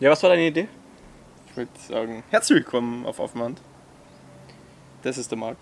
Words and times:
Ja, 0.00 0.10
was 0.10 0.22
war 0.22 0.30
deine 0.30 0.46
Idee? 0.46 0.66
Ich 1.50 1.56
würde 1.58 1.70
sagen, 1.78 2.22
herzlich 2.30 2.56
willkommen 2.56 3.04
auf 3.04 3.18
Offenhand. 3.20 3.60
Das 5.02 5.18
ist 5.18 5.30
der 5.30 5.36
Marc. 5.36 5.58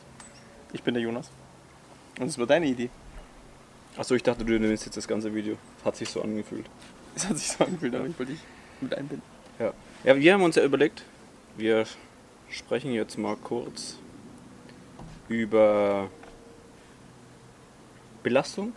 Ich 0.73 0.81
bin 0.85 0.95
der 0.95 1.03
Jonas. 1.03 1.29
Und 2.21 2.29
das 2.29 2.39
war 2.39 2.47
deine 2.47 2.67
Idee. 2.67 2.89
Achso, 3.97 4.15
ich 4.15 4.23
dachte, 4.23 4.45
du 4.45 4.57
nimmst 4.61 4.87
jetzt 4.87 4.97
das 4.97 5.09
ganze 5.09 5.35
Video. 5.35 5.57
Hat 5.85 5.97
sich 5.97 6.09
so 6.09 6.23
angefühlt. 6.23 6.67
Es 7.17 7.29
hat 7.29 7.37
sich 7.37 7.49
so 7.49 7.65
angefühlt, 7.65 7.97
aber 7.97 8.07
ich 8.07 8.17
wollte 8.17 8.31
dich 8.31 8.41
mit 8.81 8.95
einbinden. 8.95 9.27
Ja. 9.59 9.73
Ja, 10.05 10.17
wir 10.17 10.33
haben 10.33 10.43
uns 10.45 10.55
ja 10.55 10.63
überlegt, 10.63 11.03
wir 11.57 11.85
sprechen 12.49 12.93
jetzt 12.93 13.19
mal 13.19 13.35
kurz 13.35 13.99
über 15.29 16.11
Belastung 18.23 18.73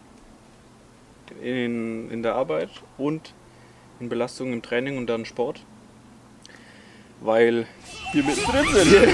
in, 1.40 2.10
in 2.10 2.24
der 2.24 2.34
Arbeit 2.34 2.72
und 2.98 3.36
in 4.02 4.10
Belastung 4.10 4.52
im 4.52 4.62
Training 4.62 4.98
und 4.98 5.08
dann 5.08 5.26
Sport. 5.26 5.64
Weil 7.22 7.66
Wir 8.14 8.24
mittendrin 8.24 8.66
sind. 8.74 8.94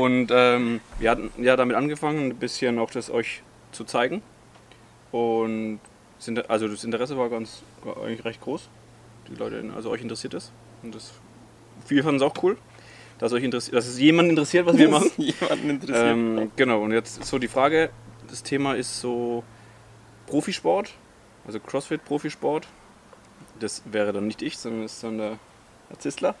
Und 0.00 0.30
ähm, 0.32 0.80
wir 0.98 1.10
hatten 1.10 1.30
ja 1.42 1.54
damit 1.54 1.76
angefangen, 1.76 2.30
ein 2.30 2.36
bisschen 2.36 2.78
auch 2.78 2.90
das 2.90 3.10
euch 3.10 3.42
zu 3.72 3.84
zeigen. 3.84 4.22
Und 5.12 5.80
das 6.18 6.28
Inter- 6.28 6.50
also 6.50 6.66
das 6.66 6.82
Interesse 6.82 7.16
war 7.18 7.28
ganz 7.28 7.62
war 7.84 8.02
eigentlich 8.02 8.24
recht 8.24 8.40
groß. 8.40 8.68
Die 9.28 9.34
Leute, 9.34 9.62
also 9.76 9.90
euch 9.90 10.00
interessiert 10.00 10.34
es. 10.34 10.50
Und 10.82 10.94
das 10.94 11.12
wir 11.88 12.02
fanden 12.02 12.16
es 12.16 12.22
auch 12.22 12.42
cool, 12.42 12.56
dass 13.18 13.32
euch 13.32 13.44
interessiert, 13.44 13.76
dass 13.76 13.86
es 13.86 13.98
jemand 14.00 14.30
interessiert, 14.30 14.66
was 14.66 14.76
wir 14.78 14.88
machen. 14.88 15.10
Jemanden 15.18 15.70
interessiert. 15.70 16.06
Ähm, 16.06 16.50
genau, 16.56 16.80
und 16.82 16.92
jetzt 16.92 17.24
so 17.24 17.38
die 17.38 17.48
Frage, 17.48 17.90
das 18.28 18.42
Thema 18.42 18.74
ist 18.74 19.00
so 19.00 19.44
Profisport, 20.26 20.92
also 21.46 21.60
CrossFit 21.60 22.04
Profisport. 22.04 22.66
Das 23.60 23.82
wäre 23.86 24.12
dann 24.12 24.26
nicht 24.26 24.42
ich, 24.42 24.58
sondern 24.58 24.84
ist 24.84 25.02
dann 25.02 25.18
der 25.18 25.38
Herr 25.88 25.98
Zistler. 25.98 26.34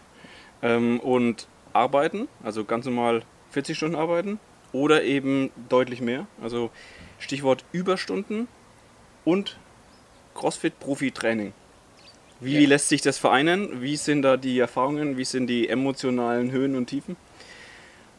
Ähm, 0.62 1.00
und 1.00 1.46
arbeiten, 1.72 2.28
also 2.42 2.64
ganz 2.64 2.86
normal 2.86 3.22
40 3.50 3.76
Stunden 3.76 3.96
arbeiten 3.96 4.38
oder 4.72 5.04
eben 5.04 5.50
deutlich 5.68 6.00
mehr. 6.00 6.26
Also 6.42 6.70
Stichwort 7.18 7.64
Überstunden 7.72 8.48
und 9.24 9.58
CrossFit 10.34 10.78
Profi-Training. 10.80 11.52
Wie 12.40 12.60
Ja. 12.60 12.68
lässt 12.68 12.88
sich 12.88 13.00
das 13.00 13.18
vereinen? 13.18 13.80
Wie 13.80 13.96
sind 13.96 14.22
da 14.22 14.36
die 14.36 14.58
Erfahrungen? 14.58 15.16
Wie 15.16 15.24
sind 15.24 15.46
die 15.46 15.68
emotionalen 15.68 16.50
Höhen 16.50 16.76
und 16.76 16.86
Tiefen? 16.86 17.16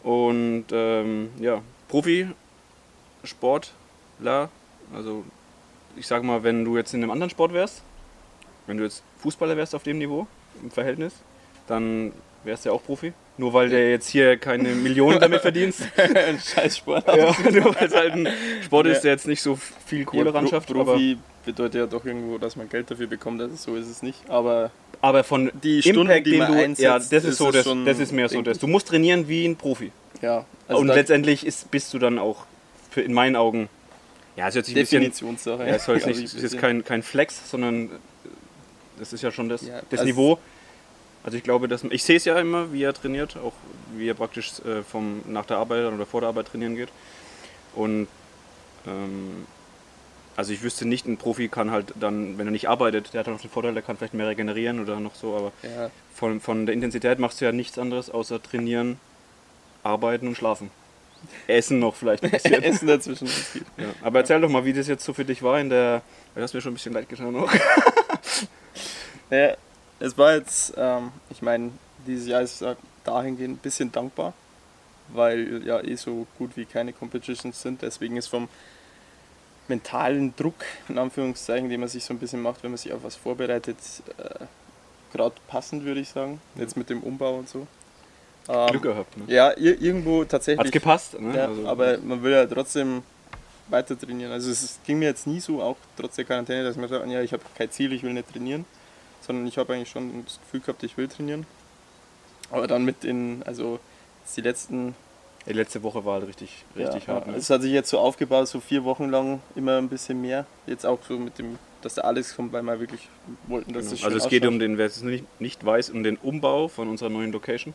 Und 0.03 0.65
ähm, 0.71 1.29
ja, 1.39 1.61
Profisportler, 1.89 4.49
also 4.93 5.25
ich 5.97 6.07
sag 6.07 6.23
mal, 6.23 6.43
wenn 6.43 6.63
du 6.65 6.77
jetzt 6.77 6.93
in 6.93 7.01
einem 7.01 7.11
anderen 7.11 7.29
Sport 7.29 7.53
wärst, 7.53 7.81
wenn 8.67 8.77
du 8.77 8.83
jetzt 8.83 9.03
Fußballer 9.21 9.57
wärst 9.57 9.75
auf 9.75 9.83
dem 9.83 9.97
Niveau 9.97 10.27
im 10.61 10.71
Verhältnis, 10.71 11.13
dann 11.67 12.11
wärst 12.43 12.65
du 12.65 12.69
ja 12.69 12.75
auch 12.75 12.83
Profi. 12.83 13.13
Nur 13.37 13.53
weil 13.53 13.69
du 13.69 13.77
jetzt 13.89 14.09
hier 14.09 14.37
keine 14.37 14.69
Millionen 14.69 15.19
damit 15.19 15.41
verdienst. 15.41 15.83
Ein 15.97 16.39
scheiß 16.39 16.77
Sport. 16.77 17.05
ja, 17.07 17.35
nur 17.51 17.75
weil 17.75 17.87
es 17.87 17.93
halt 17.95 18.13
ein 18.13 18.27
Sport 18.63 18.87
ist, 18.87 18.97
Ja. 18.97 19.01
der 19.03 19.11
jetzt 19.11 19.27
nicht 19.27 19.41
so 19.41 19.57
viel 19.85 20.05
Kohle 20.05 20.33
ran 20.33 20.47
schafft. 20.47 20.71
Pro 20.73 20.83
Profi 20.83 21.17
bedeutet 21.45 21.75
ja 21.75 21.85
doch 21.85 22.03
irgendwo, 22.03 22.37
dass 22.39 22.55
man 22.55 22.67
Geld 22.67 22.89
dafür 22.89 23.05
bekommt. 23.07 23.39
Also 23.41 23.55
so 23.55 23.75
ist 23.75 23.87
es 23.87 24.01
nicht. 24.01 24.27
Aber 24.27 24.71
Aber, 25.01 25.23
von 25.23 25.51
Die 25.63 25.83
Stunden, 25.83 26.23
die 26.23 26.31
den 26.31 26.39
man 26.39 26.51
du, 26.53 26.57
einsetzt, 26.57 26.81
ja, 26.81 26.97
das 26.97 27.11
ist, 27.11 27.25
ist 27.25 27.37
so, 27.37 27.51
das, 27.51 27.67
das 27.85 27.99
ist 27.99 28.11
mehr 28.11 28.27
so. 28.27 28.41
Das. 28.41 28.57
Du 28.57 28.65
musst 28.65 28.87
trainieren 28.87 29.27
wie 29.27 29.45
ein 29.45 29.55
Profi. 29.55 29.91
ja, 30.23 30.45
also 30.67 30.81
und 30.81 30.87
letztendlich 30.87 31.45
ist, 31.45 31.69
bist 31.69 31.93
du 31.93 31.99
dann 31.99 32.17
auch 32.17 32.45
für, 32.89 33.01
in 33.01 33.13
meinen 33.13 33.35
Augen, 33.35 33.69
ja, 34.37 34.47
es 34.47 34.55
hört 34.55 34.65
sich 34.65 34.75
ein 34.75 34.81
bisschen, 34.81 35.01
Definitionssache. 35.01 35.63
ja, 35.65 35.73
jetzt 35.73 35.85
glaub 35.85 36.05
nicht, 36.05 36.33
ist 36.33 36.57
kein, 36.57 36.85
kein 36.85 37.03
Flex, 37.03 37.49
sondern 37.49 37.87
äh, 37.87 37.89
das 38.99 39.11
ist 39.11 39.21
ja 39.23 39.31
schon 39.31 39.49
das, 39.49 39.63
Ja, 39.63 39.81
das 39.89 39.99
also- 39.99 40.05
Niveau. 40.05 40.39
Also 41.23 41.35
ich 41.37 41.43
glaube, 41.43 41.67
dass 41.67 41.83
ich 41.83 42.03
sehe 42.05 42.15
es 42.15 42.23
ja 42.23 42.39
immer, 42.39 42.71
wie 42.71 42.83
er 42.83 42.93
trainiert, 42.93 43.35
auch 43.35 43.51
wie 43.97 44.07
er 44.07 44.13
praktisch 44.13 44.59
äh, 44.65 44.81
vom, 44.81 45.23
nach 45.25 45.45
der 45.45 45.57
Arbeit 45.57 45.91
oder 45.91 46.05
vor 46.05 46.21
der 46.21 46.29
Arbeit 46.29 46.47
trainieren 46.47 46.77
geht. 46.77 46.87
Und 47.75 48.07
ähm, 48.87 49.45
also 50.37 50.53
ich 50.53 50.61
wüsste 50.63 50.87
nicht, 50.87 51.05
ein 51.05 51.17
Profi 51.17 51.49
kann 51.49 51.69
halt 51.71 51.93
dann, 51.99 52.37
wenn 52.37 52.47
er 52.47 52.51
nicht 52.51 52.69
arbeitet, 52.69 53.13
der 53.13 53.19
hat 53.19 53.27
dann 53.27 53.33
noch 53.33 53.41
den 53.41 53.49
Vorteil, 53.49 53.73
der 53.73 53.83
kann 53.83 53.97
vielleicht 53.97 54.13
mehr 54.13 54.27
regenerieren 54.27 54.79
oder 54.79 54.99
noch 55.01 55.15
so, 55.15 55.35
aber 55.35 55.51
Ja, 55.63 55.89
von, 56.13 56.39
von 56.39 56.65
der 56.65 56.73
Intensität 56.73 57.19
machst 57.19 57.41
du 57.41 57.45
ja 57.45 57.51
nichts 57.51 57.77
anderes 57.77 58.09
außer 58.09 58.41
trainieren, 58.41 58.97
arbeiten 59.83 60.27
und 60.29 60.35
schlafen. 60.37 60.69
Essen 61.47 61.79
noch 61.79 61.95
vielleicht 61.95 62.23
ein 62.23 62.31
bisschen. 62.31 62.53
Essen 62.63 62.87
dazwischen. 62.87 63.27
ja. 63.77 63.85
Aber 64.01 64.19
erzähl 64.19 64.41
doch 64.41 64.49
mal, 64.49 64.65
wie 64.65 64.73
das 64.73 64.87
jetzt 64.87 65.03
so 65.03 65.13
für 65.13 65.25
dich 65.25 65.41
war 65.43 65.59
in 65.59 65.69
der. 65.69 66.01
Du 66.35 66.41
hast 66.41 66.53
mir 66.53 66.61
schon 66.61 66.71
ein 66.71 66.75
bisschen 66.75 66.93
leid 66.93 67.09
getan 67.09 67.35
auch. 67.35 67.51
Naja, 69.29 69.57
es 69.99 70.17
war 70.17 70.35
jetzt, 70.35 70.73
ähm, 70.77 71.11
ich 71.29 71.41
meine, 71.41 71.71
dieses 72.05 72.27
Jahr 72.27 72.41
ist 72.41 72.63
dahingehend 73.03 73.55
ein 73.55 73.61
bisschen 73.61 73.91
dankbar, 73.91 74.33
weil 75.09 75.65
ja 75.65 75.81
eh 75.81 75.95
so 75.95 76.27
gut 76.37 76.55
wie 76.55 76.65
keine 76.65 76.93
Competitions 76.93 77.61
sind. 77.61 77.81
Deswegen 77.81 78.15
ist 78.15 78.27
vom 78.27 78.47
mentalen 79.67 80.33
Druck, 80.35 80.65
in 80.87 80.97
Anführungszeichen, 80.97 81.69
den 81.69 81.79
man 81.79 81.89
sich 81.89 82.05
so 82.05 82.13
ein 82.13 82.19
bisschen 82.19 82.41
macht, 82.41 82.63
wenn 82.63 82.71
man 82.71 82.77
sich 82.77 82.93
auf 82.93 83.03
was 83.03 83.15
vorbereitet, 83.15 83.77
äh, 84.17 84.45
gerade 85.11 85.35
passend, 85.47 85.83
würde 85.83 85.99
ich 85.99 86.09
sagen. 86.09 86.39
Jetzt 86.55 86.77
mit 86.77 86.89
dem 86.89 87.03
Umbau 87.03 87.37
und 87.37 87.49
so. 87.49 87.67
Ähm, 88.49 88.67
Glück 88.71 88.83
gehabt, 88.83 89.17
ne? 89.17 89.23
Ja, 89.27 89.51
ir 89.57 89.81
irgendwo 89.81 90.23
tatsächlich. 90.23 90.59
Hat's 90.65 90.71
gepasst, 90.71 91.19
ne? 91.19 91.35
Ja, 91.35 91.47
Also- 91.47 91.67
aber 91.67 91.97
man 91.99 92.23
will 92.23 92.31
ja 92.31 92.45
trotzdem 92.45 93.03
weiter 93.69 93.99
trainieren. 93.99 94.31
Also 94.31 94.49
es 94.49 94.79
ging 94.85 94.99
mir 94.99 95.05
jetzt 95.05 95.27
nie 95.27 95.39
so, 95.41 95.61
auch 95.61 95.75
trotz 95.97 96.15
der 96.15 96.25
Quarantäne, 96.25 96.63
dass 96.63 96.75
ich 96.75 96.81
mir 96.81 96.87
sage, 96.87 97.11
ja, 97.11 97.21
ich 97.21 97.33
habe 97.33 97.43
kein 97.57 97.69
Ziel, 97.71 97.91
ich 97.91 98.03
will 98.03 98.13
nicht 98.13 98.31
trainieren, 98.31 98.65
sondern 99.21 99.45
ich 99.47 99.57
habe 99.57 99.73
eigentlich 99.73 99.89
schon 99.89 100.23
das 100.25 100.39
Gefühl 100.39 100.61
gehabt, 100.61 100.83
ich 100.83 100.95
will 100.97 101.07
trainieren. 101.09 101.45
Aber 102.49 102.67
dann 102.67 102.85
mit 102.85 103.03
den, 103.03 103.43
also 103.45 103.79
die 104.35 104.41
letzten, 104.41 104.95
Die 105.45 105.53
letzte 105.53 105.81
Woche 105.83 106.03
war 106.03 106.15
halt 106.15 106.27
richtig, 106.27 106.65
richtig 106.75 107.07
ja, 107.07 107.13
hart. 107.15 107.27
Ne? 107.27 107.35
Es 107.37 107.49
hat 107.49 107.61
sich 107.61 107.71
jetzt 107.71 107.89
so 107.89 107.99
aufgebaut, 107.99 108.47
so 108.49 108.59
vier 108.59 108.83
Wochen 108.83 109.09
lang 109.09 109.41
immer 109.55 109.77
ein 109.77 109.87
bisschen 109.87 110.19
mehr. 110.21 110.45
Jetzt 110.65 110.85
auch 110.85 110.99
so 111.07 111.17
mit 111.17 111.39
dem, 111.39 111.57
dass 111.81 111.95
der 111.95 112.03
Alex 112.03 112.35
kommt, 112.35 112.51
weil 112.51 112.63
wir 112.63 112.77
wirklich 112.81 113.07
wollten, 113.47 113.71
dass 113.71 113.85
Genau. 113.85 113.95
das 113.95 114.03
Also 114.03 114.17
es 114.17 114.27
geht 114.29 114.43
ausschaut. 114.43 114.53
um 114.53 114.59
den, 114.59 114.77
wer 114.77 114.85
es 114.87 115.01
nicht, 115.03 115.23
nicht 115.39 115.65
weiß, 115.65 115.89
um 115.91 116.03
den 116.03 116.17
Umbau 116.17 116.67
von 116.67 116.89
unserer 116.89 117.09
neuen 117.09 117.31
Location. 117.31 117.73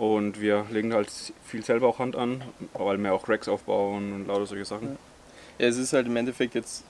Und 0.00 0.40
wir 0.40 0.64
legen 0.70 0.94
halt 0.94 1.10
viel 1.44 1.62
selber 1.62 1.86
auch 1.86 1.98
Hand 1.98 2.16
an, 2.16 2.42
weil 2.72 2.96
wir 2.96 3.12
auch 3.12 3.28
Racks 3.28 3.48
aufbauen 3.48 4.14
und 4.14 4.28
lauter 4.28 4.46
solche 4.46 4.64
Sachen. 4.64 4.96
Ja, 5.58 5.66
es 5.66 5.76
ist 5.76 5.92
halt 5.92 6.06
im 6.06 6.16
Endeffekt 6.16 6.54
jetzt, 6.54 6.84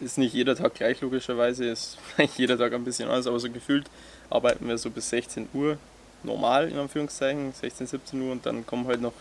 ist 0.00 0.18
nicht 0.18 0.34
jeder 0.34 0.56
Tag 0.56 0.74
gleich 0.74 1.00
logischerweise, 1.02 1.66
ist 1.66 1.98
vielleicht 2.16 2.36
jeder 2.38 2.58
Tag 2.58 2.72
ein 2.72 2.82
bisschen 2.82 3.08
anders, 3.08 3.28
aber 3.28 3.38
so 3.38 3.48
gefühlt 3.48 3.88
arbeiten 4.28 4.66
wir 4.66 4.76
so 4.76 4.90
bis 4.90 5.08
16 5.10 5.50
Uhr 5.54 5.78
normal 6.24 6.68
in 6.68 6.78
Anführungszeichen, 6.78 7.52
16, 7.52 7.86
17 7.86 8.20
Uhr 8.20 8.32
und 8.32 8.44
dann 8.44 8.66
kommen 8.66 8.88
halt 8.88 9.00
noch 9.00 9.14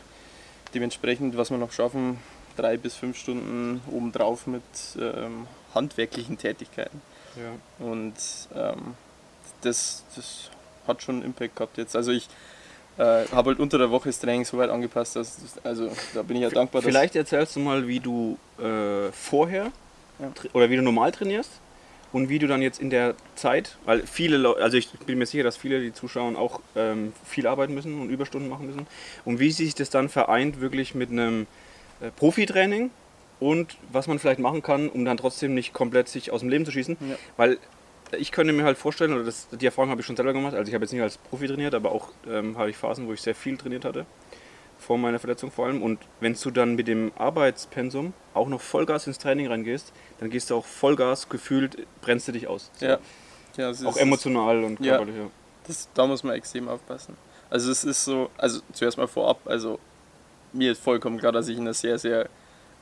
dementsprechend, 0.74 1.38
was 1.38 1.52
wir 1.52 1.60
noch 1.60 1.74
schaffen, 1.74 2.18
drei 2.58 2.76
bis 2.76 2.96
fünf 2.96 3.20
Stunden 3.20 3.81
obendrauf 3.92 4.48
mit 4.48 4.64
ähm, 5.00 5.46
handwerklichen 5.76 6.40
Tätigkeiten. 6.40 7.04
Ja. 7.36 7.86
Und 7.86 8.16
ähm, 8.56 8.96
das, 9.62 10.06
das 10.16 10.50
hat 10.88 11.04
schon 11.04 11.18
einen 11.18 11.26
Impact 11.26 11.56
gehabt 11.56 11.78
jetzt. 11.78 11.96
Also 11.96 12.12
ich 12.12 12.28
äh, 12.97 13.25
habe 13.31 13.50
halt 13.52 13.59
unter 13.59 13.78
der 13.78 13.90
Woche 13.91 14.09
das 14.09 14.19
Training 14.19 14.46
so 14.46 14.57
weit 14.57 14.69
angepasst, 14.69 15.16
dass, 15.16 15.38
also 15.63 15.90
da 16.13 16.22
bin 16.24 16.38
ich 16.38 16.44
ja 16.44 16.50
dankbar, 16.50 16.81
dass 16.81 16.90
Vielleicht 16.90 17.16
erzählst 17.16 17.56
du 17.56 17.59
mal, 17.62 17.88
wie 17.88 18.00
du 18.00 18.38
äh, 18.59 19.12
vorher 19.12 19.72
Ja. 20.19 20.31
oder 20.53 20.69
wie 20.69 20.75
du 20.75 20.81
normal 20.81 21.12
trainierst 21.12 21.50
und 22.12 22.28
wie 22.30 22.40
du 22.40 22.47
dann 22.47 22.62
jetzt 22.62 22.80
in 22.81 22.90
der 22.90 23.16
Zeit, 23.35 23.78
weil 23.85 24.06
viele 24.06 24.38
Leute, 24.38 24.62
also 24.62 24.75
ich 24.78 24.90
bin 25.06 25.18
mir 25.18 25.25
sicher, 25.25 25.44
dass 25.44 25.56
viele, 25.57 25.80
die 25.81 25.94
zuschauen, 25.94 26.35
auch 26.35 26.59
ähm, 26.75 27.13
viel 27.25 27.47
arbeiten 27.47 27.74
müssen 27.74 28.00
und 28.01 28.09
Überstunden 28.09 28.50
machen 28.50 28.66
müssen 28.68 28.85
und 29.25 29.40
wie 29.40 29.51
sich 29.51 29.74
das 29.75 29.90
dann 29.90 30.09
vereint 30.09 30.59
wirklich 30.62 30.94
mit 30.94 31.09
einem 31.09 31.47
äh, 32.01 32.09
Profitraining 32.12 32.91
und 33.40 33.78
was 33.91 34.07
man 34.07 34.19
vielleicht 34.19 34.40
machen 34.40 34.62
kann, 34.62 34.90
um 34.90 35.06
dann 35.06 35.18
trotzdem 35.18 35.53
nicht 35.56 35.74
komplett 35.74 36.09
sich 36.09 36.31
aus 36.31 36.41
dem 36.41 36.50
Leben 36.50 36.66
zu 36.66 36.72
schießen, 36.72 36.97
Ja. 37.00 37.16
weil 37.38 37.57
ich 38.18 38.31
könnte 38.31 38.54
mir 38.54 38.63
halt 38.63 38.78
vorstellen, 38.78 39.13
oder 39.13 39.24
das, 39.24 39.48
die 39.50 39.66
Erfahrung 39.66 39.90
habe 39.90 40.02
ich 40.02 40.08
schon 40.08 40.16
selber 40.16 40.34
gemacht, 40.34 40.54
also 40.54 40.68
ich 40.68 40.74
habe 40.74 40.84
jetzt 40.84 40.92
nicht 40.92 41.02
als 41.02 41.18
Profi 41.18 41.48
trainiert, 41.48 41.74
aber 41.74 41.92
auch 41.92 42.10
ähm, 42.28 42.58
habe 42.58 42.69
ich 42.69 42.78
Phasen, 42.78 43.08
wo 43.08 43.13
ich 43.13 43.22
sehr 43.22 43.36
viel 43.36 43.58
trainiert 43.58 43.86
hatte 43.86 44.06
vor 44.81 44.98
meiner 44.98 45.19
Verletzung 45.19 45.52
vor 45.52 45.68
allem. 45.68 45.81
Und 45.81 46.00
wenn 46.19 46.34
du 46.34 46.52
dann 46.52 46.75
mit 46.75 46.88
dem 46.88 47.12
Arbeitspensum 47.16 48.13
auch 48.34 48.48
noch 48.48 48.60
Vollgas 48.60 49.08
ins 49.08 49.19
Training 49.19 49.48
reingehst, 49.48 49.94
dann 50.19 50.30
gehst 50.30 50.50
du 50.50 50.56
auch 50.56 50.66
Vollgas 50.66 51.30
gefühlt, 51.30 51.86
brennst 52.02 52.28
du 52.28 52.31
dich 52.31 52.48
aus. 52.48 52.72
So. 52.78 52.86
Ja. 52.88 53.00
Ja, 53.58 53.72
Auch 53.86 53.98
emotional 53.98 54.64
und 54.64 54.81
körperlich. 54.81 55.16
Ja. 55.16 55.30
Das, 55.68 55.90
da 55.94 56.07
muss 56.07 56.24
man 56.24 56.36
extrem 56.36 56.69
aufpassen. 56.69 57.18
Also 57.50 57.69
es 57.69 57.84
ist 57.84 58.06
so, 58.06 58.30
also 58.38 58.62
zuerst 58.72 58.98
mal 58.98 59.07
vorab, 59.07 59.42
also 59.46 59.78
mir 60.54 60.72
ist 60.72 60.81
vollkommen 60.81 61.18
klar, 61.18 61.34
dass 61.34 61.50
ich 61.50 61.57
in 61.57 61.64
einer 61.64 61.74
sehr, 61.74 62.00
sehr 62.00 62.30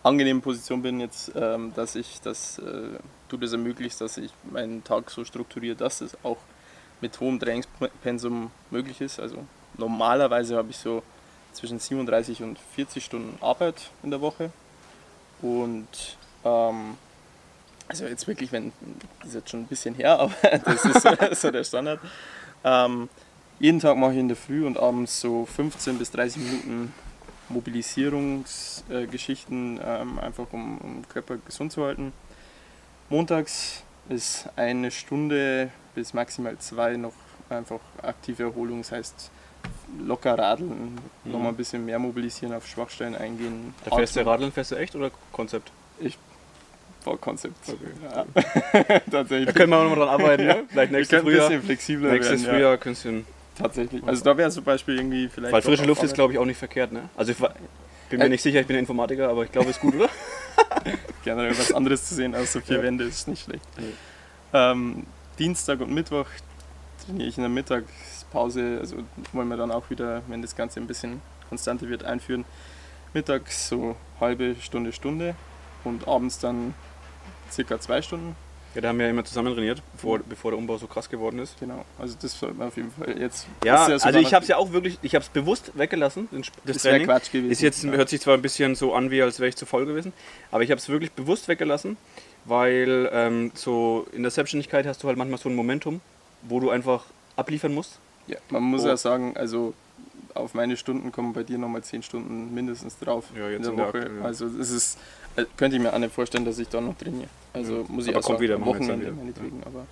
angenehmen 0.04 0.42
Position 0.42 0.81
bin 0.81 1.00
jetzt, 1.00 1.31
ähm, 1.36 1.74
dass 1.75 1.96
ich 1.96 2.22
das, 2.22 2.60
äh, 2.60 3.00
du 3.30 3.38
das 3.38 3.51
ermöglicht, 3.51 4.00
dass 4.01 4.18
ich 4.18 4.31
meinen 4.51 4.84
Tag 4.84 5.10
so 5.12 5.24
strukturiere, 5.25 5.75
dass 5.75 6.01
es 6.01 6.18
auch 6.24 6.38
mit 7.01 7.19
hohem 7.19 7.40
Trainingspensum 7.40 8.51
möglich 8.72 9.01
ist. 9.01 9.19
Also 9.19 9.46
normalerweise 9.78 10.57
habe 10.57 10.72
ich 10.72 10.78
so 10.78 11.04
zwischen 11.54 11.80
37 11.80 12.44
und 12.44 12.60
40 12.75 13.04
Stunden 13.04 13.38
Arbeit 13.42 13.90
in 14.04 14.12
der 14.12 14.22
Woche 14.22 14.51
und 15.42 16.18
ähm, 16.44 16.98
Also 17.88 18.06
jetzt 18.06 18.28
wirklich, 18.28 18.51
wenn, 18.51 18.72
das 19.19 19.30
ist 19.30 19.36
jetzt 19.36 19.50
schon 19.50 19.62
ein 19.62 19.68
bisschen 19.68 19.96
her, 19.96 20.19
aber 20.19 20.34
das 20.63 20.86
ist 20.86 21.01
so, 21.01 21.10
so 21.34 21.51
der 21.51 21.63
Standard. 21.63 22.00
Ähm, 22.63 23.10
jeden 23.60 23.80
Tag 23.80 23.98
mache 23.98 24.13
ich 24.13 24.19
in 24.19 24.28
der 24.28 24.38
Früh 24.38 24.66
und 24.66 24.78
abends 24.78 25.19
so 25.19 25.46
15 25.46 25.98
bis 25.98 26.12
30 26.12 26.42
Minuten 26.42 26.94
Mobilisierungsgeschichten, 27.50 29.80
äh, 29.80 30.01
ähm, 30.01 30.19
einfach 30.19 30.48
um, 30.51 30.78
um 30.80 31.07
Körper 31.10 31.38
gesund 31.38 31.72
zu 31.72 31.84
halten. 31.86 32.12
Montags 33.10 33.84
ist 34.10 34.48
eine 34.56 34.92
Stunde 34.92 35.69
bis 35.96 36.13
maximal 36.13 36.56
zwei 36.60 36.96
noch 36.98 37.13
einfach 37.50 37.80
aktive 38.01 38.44
Erholung, 38.44 38.80
das 38.81 38.92
heißt 38.92 39.31
locker 40.06 40.38
radeln, 40.38 41.00
Mhm. 41.24 41.31
nochmal 41.31 41.50
ein 41.50 41.56
bisschen 41.57 41.84
mehr 41.86 41.98
mobilisieren, 42.00 42.54
auf 42.54 42.68
Schwachstellen 42.68 43.16
eingehen. 43.16 43.74
Da 43.86 43.96
fährst 43.96 44.16
du. 44.16 44.25
Radeln, 44.25 44.51
fährst 44.51 44.72
du 44.72 44.75
echt 44.75 44.96
oder 44.96 45.12
Konzept? 45.31 45.72
Voll 47.01 47.18
Konzept. 47.18 47.56
Okay. 47.68 47.78
Ja. 48.84 49.00
Tatsächlich. 49.12 49.48
Da 49.48 49.54
können 49.54 49.72
wir 49.72 49.78
auch 49.80 49.90
noch 49.90 49.96
dran 49.96 50.10
arbeiten, 50.10 50.46
ne? 50.46 50.63
Vielleicht 50.69 50.92
nächstes 50.92 51.22
Frühjahr. 51.22 51.50
Nächstes 51.50 51.88
werden. 51.88 52.46
Frühjahr 52.46 52.78
könntest 52.78 53.06
du. 53.06 53.10
Ja. 53.10 53.24
Tatsächlich. 53.60 54.04
Also 54.08 54.24
da 54.24 54.36
wäre 54.38 54.50
zum 54.50 54.64
Beispiel 54.64 54.96
irgendwie 54.98 55.28
vielleicht. 55.30 55.54
Weil 55.54 55.62
frische 55.62 55.86
Luft 55.86 56.02
ist, 56.04 56.14
glaube 56.14 56.34
ich, 56.34 56.40
auch 56.40 56.46
nicht 56.46 56.58
verkehrt, 56.58 56.92
ne? 56.92 57.10
Also 57.16 57.32
ich 57.34 57.40
war- 57.42 57.54
bin 58.10 58.20
mir 58.20 58.26
Äh, 58.26 58.30
nicht 58.30 58.42
sicher, 58.42 58.60
ich 58.62 58.66
bin 58.68 58.78
Informatiker, 58.78 59.30
aber 59.30 59.44
ich 59.44 59.52
glaube, 59.52 59.70
es 59.70 59.76
ist 59.78 59.82
gut, 59.82 59.96
oder? 59.96 60.10
generell 61.24 61.52
was 61.58 61.72
anderes 61.72 62.08
zu 62.08 62.16
sehen 62.16 62.34
als 62.34 62.54
so 62.54 62.60
vier 62.62 62.78
Ja. 62.78 62.84
Wände 62.84 63.04
ist 63.04 63.28
nicht 63.28 63.44
schlecht. 63.44 63.64
Nee. 63.78 63.84
Ähm, 64.54 65.06
Dienstag 65.38 65.80
und 65.82 65.92
Mittwoch 65.94 66.26
trainiere 67.06 67.28
ich 67.30 67.38
in 67.38 67.44
der 67.44 67.50
Mittagspause, 67.50 68.78
also 68.80 68.98
wollen 69.34 69.48
wir 69.48 69.58
dann 69.58 69.72
auch 69.72 69.90
wieder, 69.90 70.22
wenn 70.28 70.42
das 70.42 70.56
Ganze 70.56 70.80
ein 70.80 70.88
bisschen 70.88 71.22
konstanter 71.50 71.88
wird, 71.90 72.04
einführen. 72.04 72.46
Mittags 73.14 73.68
so 73.70 73.96
halbe 74.20 74.56
Stunde, 74.62 74.92
Stunde 74.92 75.36
und 75.84 76.08
abends 76.08 76.40
dann 76.40 76.74
circa 77.52 77.80
zwei 77.80 78.02
Stunden. 78.02 78.36
Ja, 78.75 78.81
da 78.81 78.89
haben 78.89 79.00
wir 79.00 79.06
ja 79.06 79.12
immer 79.12 79.25
zusammen 79.25 79.54
trainiert, 79.56 79.81
bevor, 79.94 80.19
bevor 80.19 80.51
der 80.51 80.57
Umbau 80.60 80.77
so 80.77 80.86
krass 80.86 81.10
geworden 81.10 81.39
ist. 81.39 81.60
Genau, 81.60 81.83
also 81.98 82.16
das 82.21 82.38
sollte 82.39 82.56
man 82.56 82.68
auf 82.68 82.77
jeden 82.77 82.92
Fall 82.92 83.19
jetzt. 83.19 83.48
Ja, 83.66 83.86
ist 83.88 84.01
sogar 84.01 84.06
also 84.06 84.19
ich 84.19 84.33
habe 84.33 84.44
es 84.44 84.50
ja 84.50 84.57
auch 84.57 84.71
wirklich, 84.71 85.00
ich 85.01 85.16
habe 85.16 85.24
es 85.24 85.30
bewusst 85.30 85.71
weggelassen, 85.75 86.27
das 86.66 86.83
wäre 86.83 86.94
Training. 86.94 87.07
Quatsch 87.07 87.31
gewesen. 87.31 87.51
Ist 87.51 87.62
jetzt, 87.62 87.83
ja. 87.83 87.92
hört 87.92 88.10
sich 88.10 88.21
zwar 88.21 88.36
ein 88.36 88.42
bisschen 88.44 88.75
so 88.75 88.94
an, 88.94 89.10
wie 89.10 89.21
als 89.24 89.39
wäre 89.39 89.50
ich 89.50 89.56
zu 89.56 89.66
voll 89.66 89.86
gewesen, 89.88 90.13
aber 90.51 90.62
ich 90.63 90.69
habe 90.69 90.80
es 90.80 90.88
wirklich 90.88 91.12
bewusst 91.13 91.48
weggelassen, 91.48 91.98
weil 92.45 93.10
ähm, 93.12 93.51
so 93.56 94.06
in 94.13 94.21
der 94.21 94.31
Selbstständigkeit 94.31 94.86
hast 94.86 95.01
du 95.04 95.07
halt 95.07 95.18
manchmal 95.18 95.39
so 95.39 95.50
ein 95.50 95.56
Momentum, 95.56 96.00
wo 96.44 96.60
du 96.60 96.69
einfach 96.69 97.06
abliefern 97.36 97.74
musst. 97.74 97.98
Ja, 98.27 98.38
man 98.50 98.62
muss 98.63 98.83
Oh. 98.83 98.88
ja 98.88 98.98
sagen, 98.98 99.33
also 99.36 99.74
auf 100.36 100.54
meine 100.54 100.77
Stunden 100.77 101.12
kommen 101.12 101.33
bei 101.33 101.42
dir 101.44 101.57
nochmal 101.57 101.83
10 101.83 102.04
Stunden 102.04 102.54
mindestens 102.54 103.00
drauf 103.00 103.25
Ja, 103.36 103.50
in 103.50 103.63
der 103.63 103.72
in 103.72 103.77
der 103.77 103.88
Woche. 103.88 103.98
aktuellen, 103.98 104.19
ja. 104.19 104.25
Also 104.25 104.45
es 104.45 104.69
ist, 104.69 105.00
könnte 105.58 105.78
ich 105.78 105.81
mir 105.81 105.94
auch 105.94 105.98
nicht 106.00 106.14
vorstellen, 106.14 106.46
dass 106.46 106.60
ich 106.60 106.68
da 106.70 106.81
noch 106.81 106.98
trainiere. 106.98 107.30
Also 107.54 107.78
Ja. 107.80 107.86
muss 107.88 108.08
ich 108.08 108.16
Aber 108.16 108.26
auch 108.26 108.40
wieder, 108.40 108.56
am 108.56 108.66
Wochenende 108.66 109.12
meinetwegen. 109.12 109.62
Aber 109.66 109.86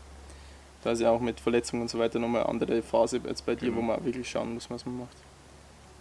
da 0.84 0.92
ist 0.92 1.00
ja 1.02 1.10
auch 1.12 1.22
mit 1.22 1.40
Verletzungen 1.40 1.84
und 1.84 1.90
so 1.90 2.00
weiter 2.00 2.20
nochmal 2.20 2.42
eine 2.44 2.50
andere 2.50 2.82
Phase 2.82 3.20
als 3.28 3.42
bei 3.42 3.56
dir, 3.56 3.68
Genau. 3.70 3.78
wo 3.78 3.82
man 3.82 4.00
auch 4.00 4.04
wirklich 4.06 4.30
schauen 4.30 4.54
muss, 4.54 4.70
was 4.70 4.86
man 4.86 5.00
macht. 5.00 5.18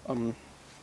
Ähm, 0.08 0.34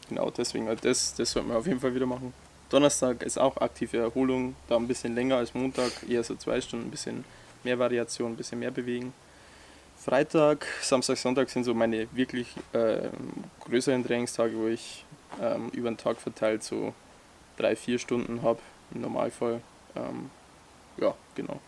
genau, 0.10 0.30
deswegen, 0.32 0.68
also 0.68 0.82
das, 0.84 1.14
das 1.16 1.32
sollte 1.32 1.48
man 1.50 1.58
auf 1.58 1.68
jeden 1.68 1.80
Fall 1.80 1.94
wieder 1.96 2.06
machen. 2.06 2.34
Donnerstag 2.70 3.22
ist 3.24 3.38
auch 3.38 3.58
aktive 3.58 3.98
Erholung, 3.98 4.56
da 4.68 4.78
ein 4.78 4.88
bisschen 4.88 5.14
länger 5.16 5.38
als 5.38 5.54
Montag, 5.54 5.92
eher 6.10 6.24
so 6.24 6.36
zwei 6.36 6.60
Stunden, 6.60 6.88
ein 6.88 6.92
bisschen 6.92 7.24
mehr 7.64 7.78
Variation, 7.78 8.32
ein 8.32 8.36
bisschen 8.36 8.60
mehr 8.60 8.72
bewegen. 8.72 9.14
Freitag, 9.98 10.66
Samstag, 10.82 11.18
Sonntag 11.18 11.50
sind 11.50 11.64
so 11.64 11.74
meine 11.74 12.08
wirklich 12.14 12.48
ähm, 12.74 13.12
größeren 13.62 14.04
Trainingstage, 14.06 14.54
wo 14.58 14.68
ich 14.68 15.06
ähm, 15.42 15.70
über 15.70 15.90
den 15.90 15.98
Tag 15.98 16.18
verteilt 16.20 16.64
so 16.64 16.94
drei, 17.58 17.76
vier 17.76 18.00
Stunden 18.00 18.42
habe 18.44 18.60
im 18.94 19.02
Normalfall. 19.02 19.62
Ähm, 19.96 20.30
ja, 20.98 21.14
genau. 21.36 21.60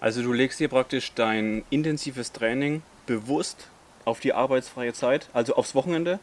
Also 0.00 0.22
du 0.22 0.32
legst 0.32 0.60
dir 0.60 0.68
praktisch 0.68 1.12
dein 1.14 1.64
intensives 1.70 2.32
Training 2.32 2.82
bewusst 3.06 3.68
auf 4.04 4.20
die 4.20 4.32
arbeitsfreie 4.32 4.92
Zeit, 4.92 5.28
also 5.32 5.54
aufs 5.54 5.74
Wochenende, 5.74 6.18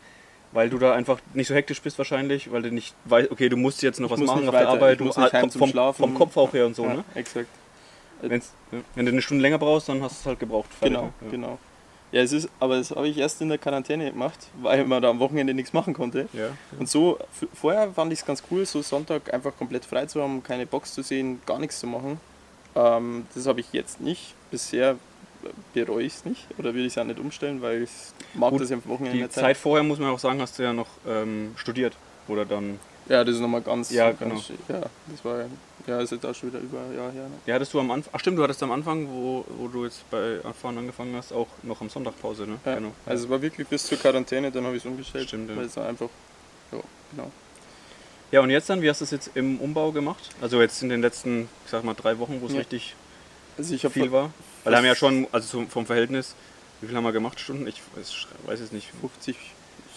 weil 0.52 0.70
du 0.70 0.78
da 0.78 0.94
einfach 0.94 1.20
nicht 1.34 1.48
so 1.48 1.56
hektisch 1.56 1.82
bist 1.82 1.98
wahrscheinlich, 1.98 2.52
weil 2.52 2.62
du 2.62 2.72
nicht 2.72 2.94
weißt, 3.06 3.32
okay, 3.32 3.50
du 3.50 3.58
musst 3.58 3.82
jetzt 3.82 4.00
noch 4.00 4.12
Ich 4.12 4.20
was 4.20 4.28
machen 4.28 4.48
auf 4.48 4.52
der 4.52 4.62
weiter, 4.62 4.70
Arbeit, 4.70 5.00
ich 5.00 5.06
muss 5.06 5.16
du 5.16 5.22
nicht 5.22 5.34
heim 5.34 5.50
vom, 5.50 5.70
Schlafen. 5.70 5.98
vom 6.04 6.14
Kopf 6.14 6.38
auch 6.38 6.54
her 6.54 6.66
und 6.68 6.76
so, 6.76 6.86
ja, 6.86 6.96
ne? 6.96 7.04
Exakt. 7.16 7.48
Wenn's, 8.22 8.54
wenn 8.94 9.06
du 9.06 9.12
eine 9.12 9.22
Stunde 9.24 9.42
länger 9.42 9.58
brauchst, 9.58 9.90
dann 9.90 10.04
hast 10.04 10.18
du 10.18 10.20
es 10.22 10.26
halt 10.28 10.40
gebraucht. 10.40 10.70
Fertig, 10.72 10.96
Genau, 10.96 11.06
ne? 11.08 11.14
ja. 11.22 11.32
genau. 11.32 11.60
Ja, 12.12 12.22
es 12.22 12.34
ist, 12.34 12.50
aber 12.60 12.78
das 12.78 12.92
habe 12.92 13.08
ich 13.08 13.18
erst 13.18 13.42
in 13.42 13.50
der 13.50 13.58
Quarantäne 13.58 14.12
gemacht, 14.12 14.38
weil 14.62 14.86
man 14.86 15.02
da 15.02 15.10
am 15.10 15.20
Wochenende 15.20 15.54
nichts 15.54 15.72
machen 15.72 15.94
konnte. 15.94 16.28
Ja. 16.34 16.50
Und 16.78 16.90
so, 16.90 17.18
vorher 17.54 17.92
fand 17.92 18.12
ich 18.12 18.20
es 18.20 18.26
ganz 18.26 18.44
cool, 18.52 18.66
so 18.66 18.82
Sonntag 18.82 19.34
einfach 19.34 19.56
komplett 19.58 19.86
frei 19.86 20.06
zu 20.06 20.22
haben, 20.22 20.44
keine 20.44 20.66
Box 20.66 20.94
zu 20.94 21.04
sehen, 21.04 21.42
gar 21.46 21.60
nichts 21.60 21.80
zu 21.80 21.88
machen. 21.88 22.20
Ähm, 22.76 23.26
das 23.34 23.48
habe 23.48 23.62
ich 23.62 23.72
jetzt 23.72 24.02
nicht. 24.02 24.34
Bisher 24.52 24.98
bereue 25.74 26.04
ich 26.04 26.16
es 26.16 26.26
nicht 26.26 26.48
oder 26.58 26.74
will 26.74 26.86
ich 26.86 26.94
es 26.94 26.98
auch 26.98 27.06
nicht 27.06 27.20
umstellen, 27.20 27.62
weil 27.62 27.84
ich 27.84 27.90
mag 28.34 28.52
Gut, 28.52 28.62
das 28.62 28.70
ja 28.70 28.76
am 28.76 28.86
Wochenende 28.86 29.18
Die 29.18 29.24
nicht 29.24 29.34
Zeit 29.34 29.58
vorher, 29.58 29.84
muss 29.84 30.00
man 30.00 30.10
auch 30.10 30.20
sagen, 30.20 30.42
hast 30.42 30.60
du 30.60 30.64
ja 30.64 30.74
noch 30.74 30.88
ähm, 31.08 31.54
studiert. 31.56 31.96
Oder 32.28 32.46
dann. 32.46 32.80
Ja, 33.08 33.24
das 33.24 33.36
ist 33.36 33.42
nochmal 33.42 33.62
ganz. 33.62 33.90
Ja, 33.92 34.12
ganz 34.12 34.50
ja, 34.68 34.82
das 35.08 35.26
war 35.26 35.46
ja, 35.92 36.02
ist 36.02 36.12
jetzt 36.12 36.26
auch 36.26 36.34
schon 36.34 36.50
wieder 36.50 36.60
über 36.60 36.80
ein 36.80 36.96
Jahr 36.96 37.12
her. 37.12 37.24
Ne? 37.24 37.36
Ja, 37.46 37.56
hattest 37.56 37.74
du 37.74 37.80
am 37.80 37.92
Anfang. 37.92 38.12
Ach 38.16 38.20
stimmt, 38.20 38.38
du 38.38 38.44
hattest 38.44 38.64
am 38.64 38.72
Anfang, 38.72 39.08
wo, 39.10 39.46
wo 39.58 39.68
du 39.68 39.86
jetzt 39.86 40.10
bei 40.10 40.40
Erfahren 40.44 40.78
angefangen 40.78 41.16
hast, 41.16 41.32
auch 41.34 41.48
noch 41.64 41.82
am 41.82 41.90
Sonntag 41.90 42.20
Pause, 42.22 42.48
ne? 42.48 42.58
Ja, 42.66 42.78
Also 43.06 43.26
es 43.26 43.30
war 43.30 43.42
wirklich 43.42 43.68
bis 43.68 43.86
zur 43.86 43.98
Quarantäne, 43.98 44.52
dann 44.52 44.66
habe 44.66 44.76
ich 44.76 44.84
es 44.84 44.90
umgestellt. 44.90 45.28
Stimmt, 45.28 45.50
ja. 45.50 45.56
Weil 45.58 45.66
es 45.66 45.76
war 45.76 45.88
einfach. 45.88 46.10
Ja, 46.72 46.80
genau. 47.12 47.32
Ja, 48.32 48.40
und 48.40 48.50
jetzt 48.50 48.70
dann, 48.70 48.82
wie 48.82 48.90
hast 48.90 49.02
du 49.02 49.06
es 49.06 49.12
jetzt 49.12 49.32
im 49.36 49.60
Umbau 49.60 49.92
gemacht? 49.92 50.30
Also 50.40 50.62
jetzt 50.62 50.82
in 50.82 50.90
den 50.90 51.02
letzten, 51.02 51.50
ich 51.66 51.72
sag 51.72 51.84
mal, 51.84 51.94
drei 51.94 52.18
Wochen, 52.18 52.40
wo 52.42 52.46
es 52.48 52.54
Ja. 52.54 52.60
richtig 52.60 52.96
Also 53.58 53.76
ich 53.76 53.84
habe 53.84 53.94
viel 53.94 54.12
war? 54.12 54.32
Weil 54.64 54.74
wir 54.74 54.78
haben 54.78 54.86
ja 54.86 54.96
schon, 54.96 55.28
also 55.32 55.60
so 55.60 55.66
vom 55.68 55.86
Verhältnis, 55.86 56.36
wie 56.80 56.88
viel 56.88 56.96
haben 56.96 57.04
wir 57.04 57.12
gemacht, 57.12 57.40
Stunden? 57.40 57.68
Ich 57.68 57.82
weiß, 57.96 58.28
weiß 58.46 58.60
es 58.62 58.72
nicht. 58.72 58.90
50 59.02 59.36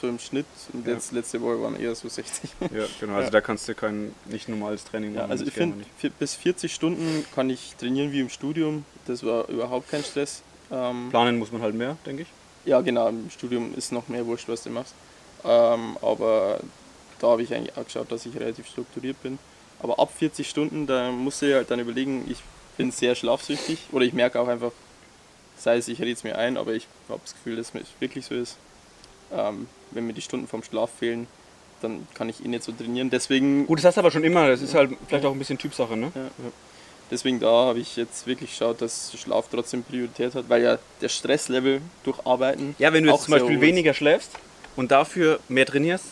so 0.00 0.08
im 0.08 0.18
Schnitt 0.18 0.46
und 0.72 0.86
Ja. 0.86 0.94
jetzt 0.94 1.12
letzte 1.12 1.40
Woche 1.40 1.60
waren 1.62 1.78
eher 1.80 1.94
so 1.94 2.08
60. 2.08 2.50
Ja, 2.72 2.86
genau. 3.00 3.14
Also 3.14 3.24
Ja. 3.26 3.30
da 3.30 3.40
kannst 3.40 3.68
du 3.68 3.74
kein 3.74 4.12
nicht 4.26 4.48
normales 4.48 4.84
Training 4.84 5.14
Ja, 5.14 5.20
machen. 5.22 5.30
also 5.32 5.44
das 5.44 5.48
ich 5.52 5.54
finde, 5.58 5.84
bis 6.18 6.34
40 6.34 6.74
Stunden 6.74 7.24
kann 7.34 7.50
ich 7.50 7.74
trainieren 7.78 8.12
wie 8.12 8.20
im 8.20 8.28
Studium. 8.28 8.84
Das 9.06 9.24
war 9.24 9.48
überhaupt 9.48 9.88
kein 9.90 10.04
Stress. 10.04 10.42
Ähm, 10.70 11.08
Planen 11.10 11.38
muss 11.38 11.52
man 11.52 11.62
halt 11.62 11.74
mehr, 11.74 11.96
denke 12.06 12.22
ich. 12.22 12.28
ja, 12.64 12.80
genau, 12.80 13.08
im 13.08 13.30
Studium 13.30 13.74
ist 13.76 13.92
noch 13.92 14.08
mehr 14.08 14.24
wurscht, 14.26 14.48
was 14.48 14.62
du 14.62 14.70
machst. 14.70 14.94
Ähm, 15.44 15.98
aber 16.00 16.60
da 17.20 17.28
habe 17.28 17.42
ich 17.42 17.54
eigentlich 17.54 17.76
auch 17.76 17.84
geschaut, 17.84 18.10
dass 18.10 18.24
ich 18.26 18.34
relativ 18.34 18.66
strukturiert 18.66 19.22
bin. 19.22 19.38
Aber 19.80 19.98
ab 19.98 20.10
40 20.16 20.48
Stunden, 20.48 20.86
da 20.86 21.10
musst 21.12 21.42
du 21.42 21.46
dir 21.46 21.56
halt 21.56 21.70
dann 21.70 21.78
überlegen, 21.80 22.24
ich 22.30 22.38
bin 22.78 22.90
sehr 22.90 23.14
schlafsüchtig 23.14 23.78
oder 23.92 24.04
ich 24.06 24.14
merke 24.14 24.40
auch 24.40 24.48
einfach, 24.48 24.72
sei 25.58 25.76
es, 25.76 25.86
ich 25.88 26.00
rede 26.00 26.12
es 26.12 26.24
mir 26.24 26.36
ein, 26.38 26.56
aber 26.56 26.72
ich 26.72 26.86
habe 27.08 27.20
das 27.22 27.34
Gefühl, 27.34 27.56
dass 27.56 27.72
es 27.74 27.88
wirklich 28.00 28.24
so 28.24 28.34
ist. 28.34 28.56
Ähm, 29.32 29.68
wenn 29.94 30.06
mir 30.06 30.12
die 30.12 30.20
Stunden 30.20 30.46
vom 30.46 30.62
Schlaf 30.62 30.90
fehlen, 30.98 31.26
dann 31.80 32.06
kann 32.14 32.28
ich 32.28 32.44
eh 32.44 32.48
nicht 32.48 32.62
so 32.64 32.72
trainieren. 32.72 33.10
Deswegen 33.10 33.66
Gut, 33.66 33.78
das 33.78 33.84
hast 33.84 33.96
du 33.96 34.00
aber 34.00 34.10
schon 34.10 34.24
immer. 34.24 34.48
Das 34.48 34.62
ist 34.62 34.74
halt 34.74 34.92
vielleicht 35.06 35.24
auch 35.24 35.32
ein 35.32 35.38
bisschen 35.38 35.58
Typsache, 35.58 35.96
ne? 35.96 36.12
Ja. 36.14 36.30
Deswegen 37.10 37.38
da 37.38 37.66
habe 37.66 37.78
ich 37.78 37.96
jetzt 37.96 38.26
wirklich 38.26 38.50
geschaut, 38.50 38.80
dass 38.80 39.12
Schlaf 39.18 39.46
trotzdem 39.50 39.82
Priorität 39.82 40.34
hat, 40.34 40.48
weil 40.48 40.62
ja 40.62 40.78
der 41.00 41.08
Stresslevel 41.08 41.82
durch 42.02 42.18
Arbeiten. 42.26 42.74
Ja, 42.78 42.92
wenn 42.92 43.04
du 43.04 43.10
auch 43.10 43.16
jetzt 43.16 43.24
zum 43.26 43.32
Beispiel 43.32 43.60
weniger 43.60 43.92
schläfst 43.92 44.30
und 44.74 44.90
dafür 44.90 45.38
mehr 45.48 45.66
trainierst, 45.66 46.06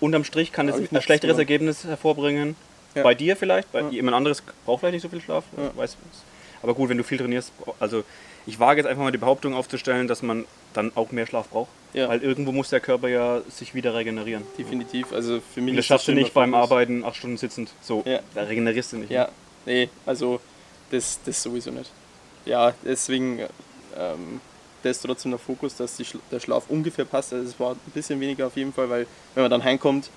unterm 0.00 0.24
Strich 0.24 0.50
kann 0.50 0.68
es 0.68 0.74
ein 0.74 0.88
schlechteres 1.00 1.36
gemacht. 1.36 1.38
Ergebnis 1.38 1.84
hervorbringen. 1.84 2.56
Ja. 2.94 3.04
Bei 3.04 3.14
dir 3.14 3.36
vielleicht, 3.36 3.70
bei 3.72 3.80
Ja. 3.80 3.88
jemand 3.90 4.16
anderes 4.16 4.42
braucht 4.66 4.80
vielleicht 4.80 4.94
nicht 4.94 5.02
so 5.02 5.08
viel 5.08 5.20
Schlaf. 5.20 5.44
Ja. 5.56 5.70
Weiß. 5.76 5.96
Aber 6.62 6.74
gut, 6.74 6.88
wenn 6.90 6.98
du 6.98 7.04
viel 7.04 7.18
trainierst, 7.18 7.52
also 7.78 8.02
ich 8.44 8.58
wage 8.58 8.80
jetzt 8.80 8.88
einfach 8.88 9.02
mal 9.04 9.12
die 9.12 9.18
Behauptung 9.18 9.54
aufzustellen, 9.54 10.08
dass 10.08 10.22
man 10.22 10.44
dann 10.74 10.90
auch 10.96 11.12
mehr 11.12 11.26
Schlaf 11.26 11.48
braucht. 11.48 11.70
Ja, 11.94 12.08
Weil 12.08 12.22
irgendwo 12.22 12.52
muss 12.52 12.70
der 12.70 12.80
Körper 12.80 13.08
ja 13.08 13.42
sich 13.50 13.74
wieder 13.74 13.94
regenerieren. 13.94 14.44
definitiv. 14.56 15.12
Also 15.12 15.40
für 15.52 15.60
mich 15.60 15.72
Und 15.72 15.76
das 15.76 15.82
ist 15.84 15.86
schaffst 15.88 16.08
du 16.08 16.12
nicht 16.12 16.32
beim. 16.32 16.54
Arbeiten 16.54 17.04
acht 17.04 17.16
Stunden 17.16 17.36
sitzend. 17.36 17.70
So, 17.82 18.02
Ja. 18.06 18.20
da 18.34 18.42
regenerierst 18.44 18.92
du 18.94 18.96
nicht. 18.98 19.10
Ja, 19.10 19.28
nee, 19.66 19.88
also 20.06 20.40
das, 20.90 21.18
das 21.24 21.42
sowieso 21.42 21.70
nicht. 21.70 21.90
Ja, 22.46 22.72
deswegen 22.84 23.40
ähm, 23.96 24.40
das 24.82 24.96
ist 24.96 25.02
trotzdem 25.02 25.30
der 25.32 25.38
Fokus, 25.38 25.76
dass 25.76 25.96
die, 25.96 26.06
der 26.30 26.40
Schlaf 26.40 26.64
ungefähr 26.68 27.04
passt. 27.04 27.32
Also 27.34 27.46
es 27.48 27.60
war 27.60 27.72
ein 27.72 27.92
bisschen 27.94 28.18
weniger 28.20 28.46
auf 28.46 28.56
jeden 28.56 28.72
Fall, 28.72 28.88
weil 28.90 29.06
wenn 29.34 29.44
man 29.44 29.50
dann 29.50 29.62
heimkommt, 29.62 30.08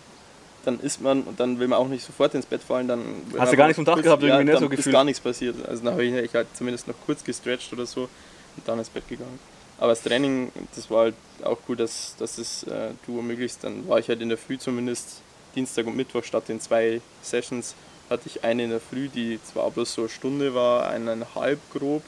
dann 0.63 0.79
isst 0.79 1.01
man 1.01 1.21
und 1.23 1.39
dann 1.39 1.59
will 1.59 1.67
man 1.67 1.77
auch 1.77 1.87
nicht 1.87 2.03
sofort 2.03 2.33
ins 2.33 2.45
Bett 2.47 2.63
fallen. 2.63 2.87
Dann 2.87 3.03
Hast 3.37 3.51
du 3.53 3.57
gar 3.57 3.65
nichts 3.67 3.75
vom 3.75 3.85
Tag 3.85 3.95
kurz- 3.95 4.05
gehabt, 4.05 4.23
ja, 4.23 4.29
irgendwie, 4.29 4.45
ne, 4.45 4.51
dann 4.53 4.61
so 4.61 4.69
ist 4.69 4.77
gefühlt? 4.77 4.93
gar 4.93 5.03
nichts 5.03 5.19
passiert. 5.19 5.55
Also 5.67 5.83
dann 5.83 5.91
habe 5.93 6.03
ich 6.05 6.33
halt 6.33 6.47
zumindest 6.55 6.87
noch 6.87 6.95
kurz 7.05 7.23
gestretcht 7.23 7.71
oder 7.73 7.85
so 7.85 8.03
und 8.03 8.65
dann 8.65 8.79
ins 8.79 8.89
Bett 8.89 9.07
gegangen. 9.07 9.37
Aber 9.77 9.89
das 9.89 10.01
Training, 10.03 10.51
das 10.75 10.89
war 10.89 11.03
halt 11.05 11.15
auch 11.43 11.57
gut, 11.67 11.79
dass, 11.79 12.15
dass 12.17 12.37
es 12.37 12.63
äh, 12.63 12.91
du 13.05 13.17
ermöglicht. 13.17 13.57
Dann 13.63 13.87
war 13.87 13.99
ich 13.99 14.07
halt 14.07 14.21
in 14.21 14.29
der 14.29 14.37
Früh 14.37 14.57
zumindest 14.57 15.21
Dienstag 15.55 15.85
und 15.87 15.95
Mittwoch 15.95 16.23
statt 16.23 16.47
den 16.47 16.59
zwei 16.61 17.01
Sessions 17.21 17.75
hatte 18.09 18.23
ich 18.27 18.43
eine 18.43 18.63
in 18.65 18.69
der 18.69 18.79
Früh, 18.79 19.09
die 19.09 19.39
zwar 19.43 19.71
bloß 19.71 19.93
so 19.95 20.01
eine 20.03 20.09
Stunde 20.09 20.53
war, 20.53 20.87
eineinhalb 20.89 21.59
grob, 21.73 22.03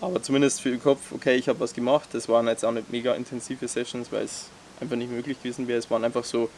aber 0.00 0.22
zumindest 0.22 0.60
für 0.62 0.70
den 0.70 0.82
Kopf, 0.82 1.12
okay, 1.12 1.34
ich 1.36 1.48
habe 1.48 1.60
was 1.60 1.74
gemacht. 1.74 2.08
Das 2.12 2.28
waren 2.28 2.46
jetzt 2.48 2.64
auch 2.64 2.72
nicht 2.72 2.90
mega 2.90 3.14
intensive 3.14 3.68
Sessions, 3.68 4.10
weil 4.10 4.22
es 4.24 4.46
einfach 4.80 4.96
nicht 4.96 5.10
möglich 5.10 5.36
gewesen 5.42 5.68
wäre. 5.68 5.78
Es 5.78 5.90
waren 5.90 6.04
einfach 6.04 6.24
so 6.24 6.48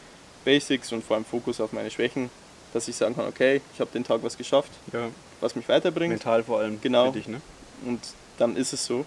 Basics 0.45 0.93
und 0.93 1.03
vor 1.05 1.17
allem 1.17 1.25
Fokus 1.25 1.61
auf 1.61 1.73
meine 1.73 1.91
Schwächen, 1.91 2.31
dass 2.73 2.87
ich 2.87 2.95
sagen 2.97 3.17
kann, 3.17 3.27
okay, 3.27 3.61
ich 3.75 3.81
habe 3.81 3.91
den 3.93 4.05
Tag 4.05 4.23
was 4.23 4.37
geschafft. 4.39 4.71
Ja. 4.93 5.09
was 5.41 5.57
mich 5.57 5.69
weiterbringt. 5.69 6.11
Mental 6.11 6.45
vor 6.45 6.61
allem 6.61 6.81
Genau. 6.81 7.07
für 7.07 7.19
dich, 7.19 7.29
ne? 7.29 7.41
Und 7.87 8.01
dann 8.39 8.57
ist 8.57 8.73
es 8.73 8.85
so. 8.85 9.05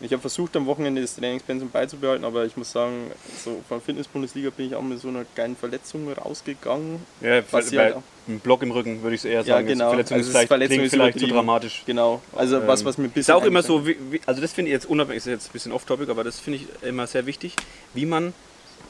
Ich 0.00 0.12
habe 0.12 0.20
versucht, 0.20 0.54
am 0.56 0.66
Wochenende 0.66 1.00
das 1.02 1.16
Trainingspensum 1.16 1.70
beizubehalten, 1.70 2.24
aber 2.24 2.44
ich 2.44 2.56
muss 2.56 2.70
sagen, 2.70 3.10
so 3.44 3.60
von 3.68 3.80
Fitness-Bundesliga 3.80 4.50
bin 4.50 4.66
ich 4.68 4.74
auch 4.76 4.82
mit 4.82 5.00
so 5.00 5.08
einer 5.08 5.24
kleinen 5.34 5.56
Verletzung 5.56 6.08
rausgegangen. 6.12 7.00
Ja, 7.20 7.42
Was 7.50 7.70
bei, 7.70 7.74
ja- 7.76 7.88
bei 7.94 8.02
einem 8.28 8.38
Block 8.40 8.62
im 8.62 8.70
Rücken 8.70 9.02
würde 9.02 9.16
ich 9.16 9.22
es 9.22 9.24
eher 9.24 9.40
Ja, 9.40 9.44
sagen. 9.44 9.66
Jetzt 9.68 9.78
genau. 9.78 9.88
Verletzung 9.90 10.16
Also 10.18 10.22
ist 10.22 10.28
ist 10.28 10.32
vielleicht, 10.36 10.48
Verletzung 10.48 10.80
ist 10.80 10.90
vielleicht 10.92 11.18
zu 11.18 11.26
dramatisch. 11.26 11.82
Genau. 11.86 12.22
Also 12.36 12.64
was, 12.66 12.80
Ähm, 12.80 12.86
was 12.86 12.98
mir 12.98 13.04
ein 13.04 13.06
Ist 13.08 13.14
bisschen. 13.14 13.34
auch 13.34 13.44
immer 13.44 13.62
so, 13.62 13.86
wie, 13.86 13.96
also 14.24 14.40
das 14.40 14.52
finde 14.52 14.70
ich 14.70 14.74
jetzt 14.74 14.86
unabhängig, 14.86 15.18
ist 15.18 15.26
jetzt 15.26 15.48
ein 15.48 15.52
bisschen 15.52 15.72
off-topic, 15.72 16.08
aber 16.10 16.22
das 16.22 16.38
finde 16.38 16.60
ich 16.60 16.66
immer 16.88 17.06
sehr 17.08 17.26
wichtig, 17.26 17.56
wie 17.94 18.06
man, 18.06 18.32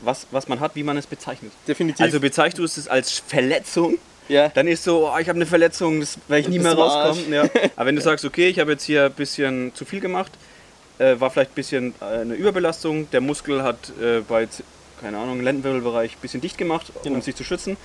was, 0.02 0.26
was 0.30 0.46
man 0.48 0.60
hat, 0.60 0.74
wie 0.76 0.82
man 0.82 0.98
es 0.98 1.06
bezeichnet. 1.06 1.52
Definitiv. 1.66 2.04
Also 2.04 2.20
bezeichnest 2.20 2.58
du 2.76 2.80
es 2.80 2.86
als 2.88 3.12
Verletzung, 3.26 3.96
ja, 4.28 4.50
dann 4.50 4.68
ist 4.68 4.84
so, 4.84 5.08
oh, 5.10 5.18
ich 5.18 5.26
habe 5.30 5.36
eine 5.38 5.46
Verletzung, 5.46 6.00
das 6.00 6.18
werde 6.28 6.42
ich 6.42 6.48
nie 6.48 6.58
mehr 6.58 6.74
rauskommen. 6.74 7.32
Ja. 7.32 7.44
Aber 7.76 7.86
wenn 7.86 7.96
du 7.96 8.02
sagst, 8.02 8.26
okay, 8.26 8.48
ich 8.48 8.58
habe 8.58 8.72
jetzt 8.72 8.84
hier 8.84 9.06
ein 9.06 9.12
bisschen 9.12 9.74
zu 9.74 9.86
viel 9.86 10.00
gemacht, 10.00 10.32
äh, 10.98 11.18
war 11.20 11.30
vielleicht 11.30 11.52
ein 11.52 11.54
bisschen 11.54 11.94
äh, 12.00 12.20
eine 12.20 12.34
Überbelastung, 12.34 13.10
der 13.10 13.20
Muskel 13.20 13.62
hat 13.62 13.76
äh, 14.00 14.20
bei, 14.20 14.48
keine 15.00 15.18
Ahnung, 15.18 15.40
Lendenwirbelbereich 15.42 16.12
ein 16.16 16.20
bisschen 16.20 16.40
dicht 16.40 16.58
gemacht, 16.58 16.92
Genau. 17.02 17.16
um 17.16 17.22
sich 17.22 17.34
zu 17.36 17.44
schützen. 17.44 17.76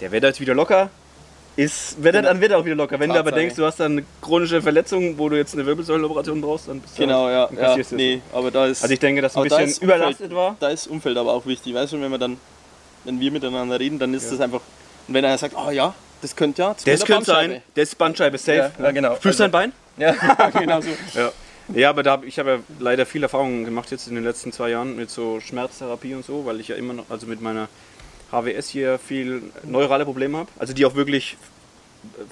Der 0.00 0.10
wird 0.12 0.24
jetzt 0.24 0.40
wieder 0.40 0.54
locker. 0.54 0.90
Ist, 1.54 2.02
wird 2.02 2.14
Genau. 2.14 2.28
dann 2.28 2.40
wird 2.40 2.52
er 2.52 2.58
auch 2.58 2.64
wieder 2.64 2.74
locker. 2.76 2.98
Wenn 2.98 3.10
du 3.10 3.18
aber 3.18 3.30
denkst, 3.30 3.56
du 3.56 3.64
hast 3.66 3.78
dann 3.78 3.92
eine 3.92 4.04
chronische 4.22 4.62
Verletzung, 4.62 5.18
wo 5.18 5.28
du 5.28 5.36
jetzt 5.36 5.52
eine 5.54 5.66
Wirbelsäulenoperation 5.66 6.40
brauchst, 6.40 6.66
dann 6.68 6.80
bist 6.80 6.96
du 6.96 7.02
genau, 7.02 7.28
ja. 7.28 7.48
ja 7.52 7.76
nee, 7.90 8.22
aber 8.32 8.50
da 8.50 8.66
ist. 8.66 8.82
Also 8.82 8.94
ich 8.94 9.00
denke, 9.00 9.20
dass 9.20 9.36
ein 9.36 9.46
da 9.48 9.56
bisschen 9.58 9.70
ist 9.70 9.82
überlastet 9.82 10.30
Umfeld- 10.32 10.34
war. 10.34 10.56
da 10.58 10.68
ist 10.70 10.86
Umfeld 10.86 11.18
aber 11.18 11.32
auch 11.34 11.44
wichtig. 11.44 11.74
Weißt 11.74 11.92
du, 11.92 12.00
wenn 12.00 12.10
wir 12.10 12.16
dann, 12.18 12.38
wenn 13.04 13.20
wir 13.20 13.30
miteinander 13.30 13.78
reden, 13.78 13.98
dann 13.98 14.14
ist 14.14 14.24
Ja. 14.24 14.30
das 14.30 14.40
einfach. 14.40 14.60
Und 15.06 15.12
wenn 15.14 15.24
einer 15.26 15.36
sagt, 15.36 15.54
oh 15.54 15.70
ja, 15.70 15.94
das 16.22 16.34
könnte 16.34 16.62
ja. 16.62 16.68
Das 16.72 16.84
der 16.84 16.98
könnte 16.98 17.24
sein, 17.26 17.62
das 17.74 17.82
ist 17.90 17.98
Bandscheibe 17.98 18.38
safe. 18.38 18.72
Ja, 18.78 18.84
ja, 18.84 18.90
genau. 18.92 19.14
Fühlst 19.16 19.38
du 19.38 19.42
dein 19.44 19.50
Bein? 19.50 19.72
Ja, 19.98 20.14
genau 20.58 20.80
so. 20.80 20.88
Ja. 21.14 21.30
Ja, 21.74 21.90
aber 21.90 22.02
da 22.02 22.20
ich 22.24 22.38
habe 22.38 22.50
ja 22.50 22.58
leider 22.78 23.06
viel 23.06 23.22
Erfahrung 23.22 23.64
gemacht 23.64 23.90
jetzt 23.90 24.08
in 24.08 24.14
den 24.14 24.24
letzten 24.24 24.52
zwei 24.52 24.70
Jahren 24.70 24.96
mit 24.96 25.10
so 25.10 25.40
Schmerztherapie 25.40 26.14
und 26.14 26.24
so, 26.24 26.44
weil 26.44 26.60
ich 26.60 26.68
ja 26.68 26.76
immer 26.76 26.92
noch, 26.92 27.04
also 27.10 27.26
mit 27.26 27.40
meiner 27.40 27.68
HWS 28.30 28.68
hier 28.68 28.98
viel 28.98 29.42
neurale 29.62 30.04
Probleme 30.04 30.38
habe. 30.38 30.48
Also 30.58 30.72
die 30.72 30.84
auch 30.84 30.94
wirklich 30.94 31.36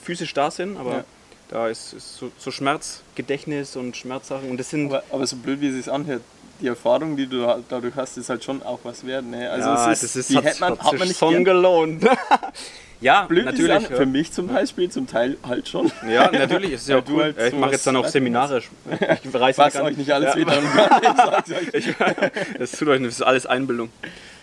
physisch 0.02 0.34
da 0.34 0.50
sind, 0.50 0.76
aber 0.76 0.90
Ja. 0.98 1.04
da 1.48 1.68
ist, 1.68 1.92
ist 1.92 2.16
so, 2.16 2.32
so 2.38 2.50
Schmerzgedächtnis 2.50 3.76
und 3.76 3.96
Schmerzsachen 3.96 4.50
und 4.50 4.58
das 4.58 4.70
sind 4.70 4.86
Aber, 4.86 5.02
aber 5.10 5.26
so 5.26 5.36
blöd 5.36 5.60
wie 5.60 5.68
es 5.68 5.74
sich 5.84 5.92
anhört, 5.92 6.22
die 6.60 6.66
Erfahrung, 6.66 7.16
die 7.16 7.26
du 7.26 7.46
dadurch 7.68 7.94
hast, 7.96 8.18
ist 8.18 8.28
halt 8.28 8.44
schon 8.44 8.62
auch 8.62 8.80
was 8.82 9.06
wert. 9.06 9.24
Ne? 9.24 9.48
Also 9.50 9.68
ja, 9.68 9.92
es 9.92 10.02
ist, 10.02 10.14
das 10.16 10.16
ist 10.16 10.30
die 10.30 10.36
hat, 10.36 10.60
man, 10.60 10.78
hat 10.78 10.98
man 10.98 11.08
nicht 11.08 11.18
schon 11.18 11.30
gern. 11.32 11.44
gelohnt. 11.44 12.04
ja, 13.00 13.22
Blöd 13.22 13.40
es 13.40 13.52
natürlich. 13.52 13.72
anhört. 13.72 13.96
Für 13.96 14.06
mich 14.06 14.32
zum 14.32 14.48
Beispiel, 14.48 14.90
zum 14.90 15.06
Teil 15.06 15.36
halt 15.46 15.68
schon. 15.68 15.90
Ja, 16.08 16.30
natürlich, 16.30 16.72
ist 16.72 16.88
ja 16.88 16.98
auch 17.00 17.02
cool. 17.08 17.22
halt 17.24 17.38
Ja, 17.38 17.46
ich 17.46 17.54
mache 17.54 17.72
jetzt 17.72 17.86
dann 17.86 17.96
auch 17.96 18.06
Seminare. 18.06 18.62
Ich 19.24 19.34
reiße 19.34 19.82
euch 19.82 19.96
nicht 19.96 20.12
alles 20.12 20.34
ja. 20.34 21.42
Ich, 21.72 21.94
das 22.58 22.72
tut 22.72 22.88
euch 22.88 23.00
nicht, 23.00 23.10
das 23.10 23.20
ist 23.20 23.22
alles 23.22 23.46
Einbildung. 23.46 23.90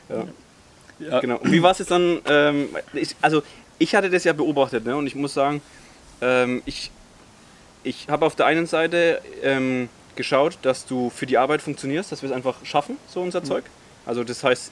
Ja. 0.09 0.25
Ja. 0.99 1.19
Genau. 1.19 1.37
Und 1.37 1.51
wie 1.51 1.61
war 1.61 1.71
es 1.71 1.79
jetzt 1.79 1.91
dann? 1.91 2.19
Ähm, 2.27 2.69
ich, 2.93 3.15
also 3.21 3.43
ich 3.77 3.93
hatte 3.93 4.09
das 4.09 4.23
ja 4.23 4.33
beobachtet 4.33 4.85
ne? 4.85 4.95
und 4.95 5.05
ich 5.05 5.15
muss 5.15 5.33
sagen, 5.33 5.61
ähm, 6.21 6.63
ich, 6.65 6.91
ich 7.83 8.09
habe 8.09 8.25
auf 8.25 8.35
der 8.35 8.47
einen 8.47 8.65
Seite 8.65 9.21
ähm, 9.43 9.89
geschaut, 10.15 10.57
dass 10.63 10.85
du 10.85 11.11
für 11.11 11.27
die 11.27 11.37
Arbeit 11.37 11.61
funktionierst, 11.61 12.11
dass 12.11 12.23
wir 12.23 12.29
es 12.29 12.35
einfach 12.35 12.65
schaffen, 12.65 12.97
so 13.07 13.21
unser 13.21 13.43
Zeug. 13.43 13.63
Also 14.05 14.23
das 14.23 14.43
heißt, 14.43 14.71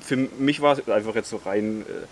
für 0.00 0.16
mich 0.16 0.60
war 0.60 0.76
es 0.76 0.88
einfach 0.88 1.14
jetzt 1.14 1.30
so 1.30 1.36
rein 1.36 1.82
äh, 1.82 2.06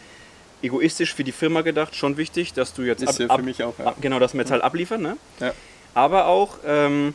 egoistisch 0.62 1.14
für 1.14 1.24
die 1.24 1.32
Firma 1.32 1.60
gedacht, 1.62 1.94
schon 1.94 2.16
wichtig, 2.16 2.52
dass 2.52 2.74
du 2.74 2.82
jetzt 2.82 3.02
Ist 3.02 3.18
ja 3.18 3.34
für 3.34 3.42
mich 3.42 3.62
auch. 3.62 3.78
Ja. 3.78 3.86
ab, 3.86 3.96
genau, 4.00 4.18
dass 4.18 4.34
wir 4.34 4.40
jetzt 4.40 4.50
halt 4.50 4.62
abliefern, 4.62 5.02
ne? 5.02 5.16
Ja. 5.40 5.52
Aber 5.94 6.26
auch, 6.26 6.58
ähm, 6.66 7.14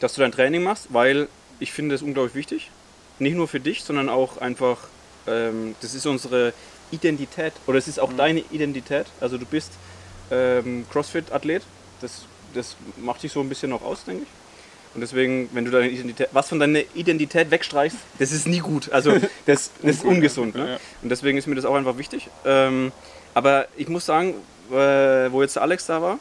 dass 0.00 0.14
du 0.14 0.20
dein 0.20 0.32
Training 0.32 0.62
machst, 0.62 0.86
weil 0.90 1.28
ich 1.60 1.72
finde 1.72 1.94
das 1.94 2.02
unglaublich 2.02 2.34
wichtig. 2.34 2.70
Nicht 3.18 3.34
nur 3.34 3.48
für 3.48 3.60
dich, 3.60 3.82
sondern 3.82 4.08
auch 4.08 4.38
einfach, 4.38 4.78
ähm, 5.26 5.74
das 5.80 5.94
ist 5.94 6.06
unsere 6.06 6.52
Identität 6.92 7.52
oder 7.66 7.78
es 7.78 7.88
ist 7.88 7.98
auch 8.00 8.10
Mhm. 8.12 8.16
deine 8.16 8.40
Identität. 8.50 9.06
Also 9.20 9.38
du 9.38 9.44
bist 9.44 9.72
ähm, 10.30 10.86
CrossFit-Athlet, 10.92 11.62
das, 12.00 12.22
das 12.54 12.76
macht 12.96 13.22
dich 13.22 13.32
so 13.32 13.40
ein 13.40 13.48
bisschen 13.48 13.72
auch 13.72 13.82
aus, 13.82 14.04
denke 14.04 14.22
ich. 14.22 14.28
Und 14.98 15.02
deswegen, 15.02 15.48
wenn 15.52 15.64
du 15.64 15.70
deine 15.70 15.88
Identität, 15.88 16.28
was 16.32 16.48
von 16.48 16.58
deiner 16.58 16.80
Identität 16.92 17.52
wegstreichst, 17.52 17.96
das 18.18 18.32
ist 18.32 18.48
nie 18.48 18.58
gut. 18.58 18.90
Also 18.90 19.12
das, 19.46 19.70
das 19.80 19.98
ist 19.98 20.04
ungesund. 20.04 20.56
Ne? 20.56 20.70
Ja. 20.70 20.78
Und 21.04 21.08
deswegen 21.08 21.38
ist 21.38 21.46
mir 21.46 21.54
das 21.54 21.64
auch 21.64 21.76
einfach 21.76 21.98
wichtig. 21.98 22.28
Ähm, 22.44 22.90
aber 23.32 23.68
ich 23.76 23.86
muss 23.88 24.04
sagen, 24.04 24.34
äh, 24.72 24.74
wo 25.30 25.40
jetzt 25.40 25.56
Alex 25.56 25.86
da 25.86 26.02
war, 26.02 26.18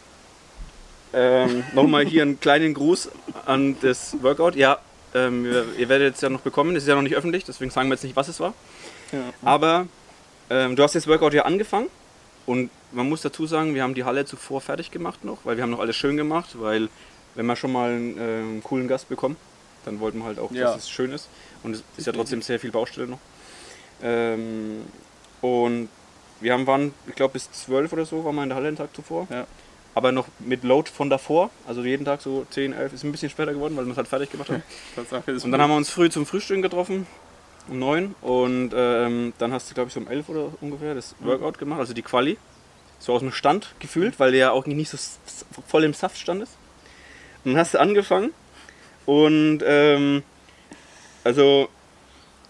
ähm, 1.11 1.63
nochmal 1.73 2.05
hier 2.05 2.21
einen 2.21 2.39
kleinen 2.39 2.75
Gruß 2.75 3.09
an 3.47 3.77
das 3.81 4.15
Workout. 4.21 4.55
Ja, 4.55 4.77
ähm, 5.15 5.43
ihr, 5.43 5.65
ihr 5.75 5.89
werdet 5.89 6.13
es 6.13 6.21
ja 6.21 6.29
noch 6.29 6.41
bekommen, 6.41 6.75
das 6.75 6.83
ist 6.83 6.89
ja 6.89 6.93
noch 6.93 7.01
nicht 7.01 7.15
öffentlich, 7.15 7.45
deswegen 7.45 7.71
sagen 7.71 7.89
wir 7.89 7.95
jetzt 7.95 8.03
nicht, 8.03 8.15
was 8.15 8.27
es 8.27 8.39
war. 8.39 8.53
Ja. 9.11 9.21
Aber 9.41 9.87
ähm, 10.51 10.75
du 10.75 10.83
hast 10.83 10.93
das 10.93 11.07
Workout 11.07 11.33
ja 11.33 11.45
angefangen 11.45 11.87
und 12.45 12.69
man 12.91 13.09
muss 13.09 13.23
dazu 13.23 13.47
sagen, 13.47 13.73
wir 13.73 13.81
haben 13.81 13.95
die 13.95 14.03
Halle 14.03 14.25
zuvor 14.25 14.61
fertig 14.61 14.91
gemacht 14.91 15.25
noch, 15.25 15.39
weil 15.45 15.57
wir 15.57 15.63
haben 15.63 15.71
noch 15.71 15.79
alles 15.79 15.95
schön 15.95 16.15
gemacht, 16.15 16.49
weil 16.59 16.89
wenn 17.37 17.45
wir 17.45 17.55
schon 17.55 17.71
mal 17.71 17.91
einen, 17.91 18.17
äh, 18.17 18.21
einen 18.21 18.63
coolen 18.63 18.87
Gast 18.89 19.07
bekommen, 19.07 19.37
dann 19.85 19.99
wollten 20.01 20.17
wir 20.19 20.25
halt 20.25 20.39
auch, 20.39 20.51
Ja. 20.51 20.65
dass 20.73 20.83
es 20.83 20.89
schön 20.89 21.13
ist. 21.13 21.29
Und 21.63 21.75
es 21.75 21.83
ist 21.95 22.05
ja 22.07 22.11
trotzdem 22.13 22.41
sehr 22.41 22.59
viel 22.59 22.71
Baustelle 22.71 23.07
noch. 23.07 23.19
Ähm, 24.03 24.81
und 25.41 25.87
wir 26.41 26.53
haben, 26.53 26.67
waren, 26.67 26.93
ich 27.07 27.15
glaube 27.15 27.33
bis 27.33 27.49
12 27.51 27.93
oder 27.93 28.05
so, 28.05 28.25
waren 28.25 28.35
wir 28.35 28.43
in 28.43 28.49
der 28.49 28.57
Halle 28.57 28.69
den 28.69 28.75
Tag 28.75 28.93
zuvor. 28.95 29.27
Ja. 29.29 29.47
Aber 29.95 30.11
noch 30.11 30.27
mit 30.39 30.63
Load 30.63 30.91
von 30.91 31.09
davor, 31.09 31.49
also 31.67 31.83
jeden 31.83 32.05
Tag 32.05 32.21
so 32.21 32.45
10, 32.51 32.73
11, 32.73 32.93
ist 32.93 33.03
ein 33.03 33.11
bisschen 33.11 33.29
später 33.31 33.53
geworden, 33.53 33.75
weil 33.77 33.85
wir 33.85 33.91
es 33.91 33.97
halt 33.97 34.07
fertig 34.07 34.29
gemacht 34.31 34.49
haben. 34.49 34.61
Ist 35.25 35.43
Und 35.43 35.51
dann 35.51 35.59
haben 35.61 35.71
wir 35.71 35.77
uns 35.77 35.89
früh 35.89 36.09
zum 36.09 36.25
Frühstück 36.27 36.61
getroffen, 36.61 37.07
um 37.67 37.79
9. 37.79 38.15
Und 38.21 38.71
ähm, 38.75 39.33
dann 39.39 39.53
hast 39.53 39.69
du, 39.69 39.73
glaube 39.73 39.87
ich, 39.87 39.93
so 39.95 39.99
um 39.99 40.07
11 40.07 40.29
oder 40.29 40.49
ungefähr 40.61 40.93
das 40.93 41.15
Workout 41.19 41.57
gemacht, 41.57 41.79
also 41.79 41.93
die 41.93 42.03
Quali. 42.03 42.37
So 42.99 43.13
aus 43.13 43.21
dem 43.21 43.31
Stand 43.31 43.73
gefühlt, 43.79 44.19
weil 44.19 44.31
der 44.31 44.39
ja 44.39 44.51
auch 44.51 44.65
nicht 44.67 44.89
so 44.89 44.97
voll 45.67 45.83
im 45.83 45.93
Saft 45.93 46.17
standest. 46.17 46.51
Dann 47.47 47.57
hast 47.57 47.75
du 47.75 47.79
angefangen 47.79 48.33
und 49.05 49.59
ähm, 49.65 50.21
also 51.23 51.69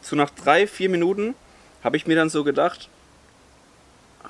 so 0.01 0.15
nach 0.15 0.31
drei, 0.31 0.65
vier 0.65 0.89
Minuten 0.89 1.35
habe 1.83 1.97
ich 1.97 2.07
mir 2.07 2.15
dann 2.15 2.31
so 2.31 2.43
gedacht, 2.43 2.89
ah, 4.23 4.29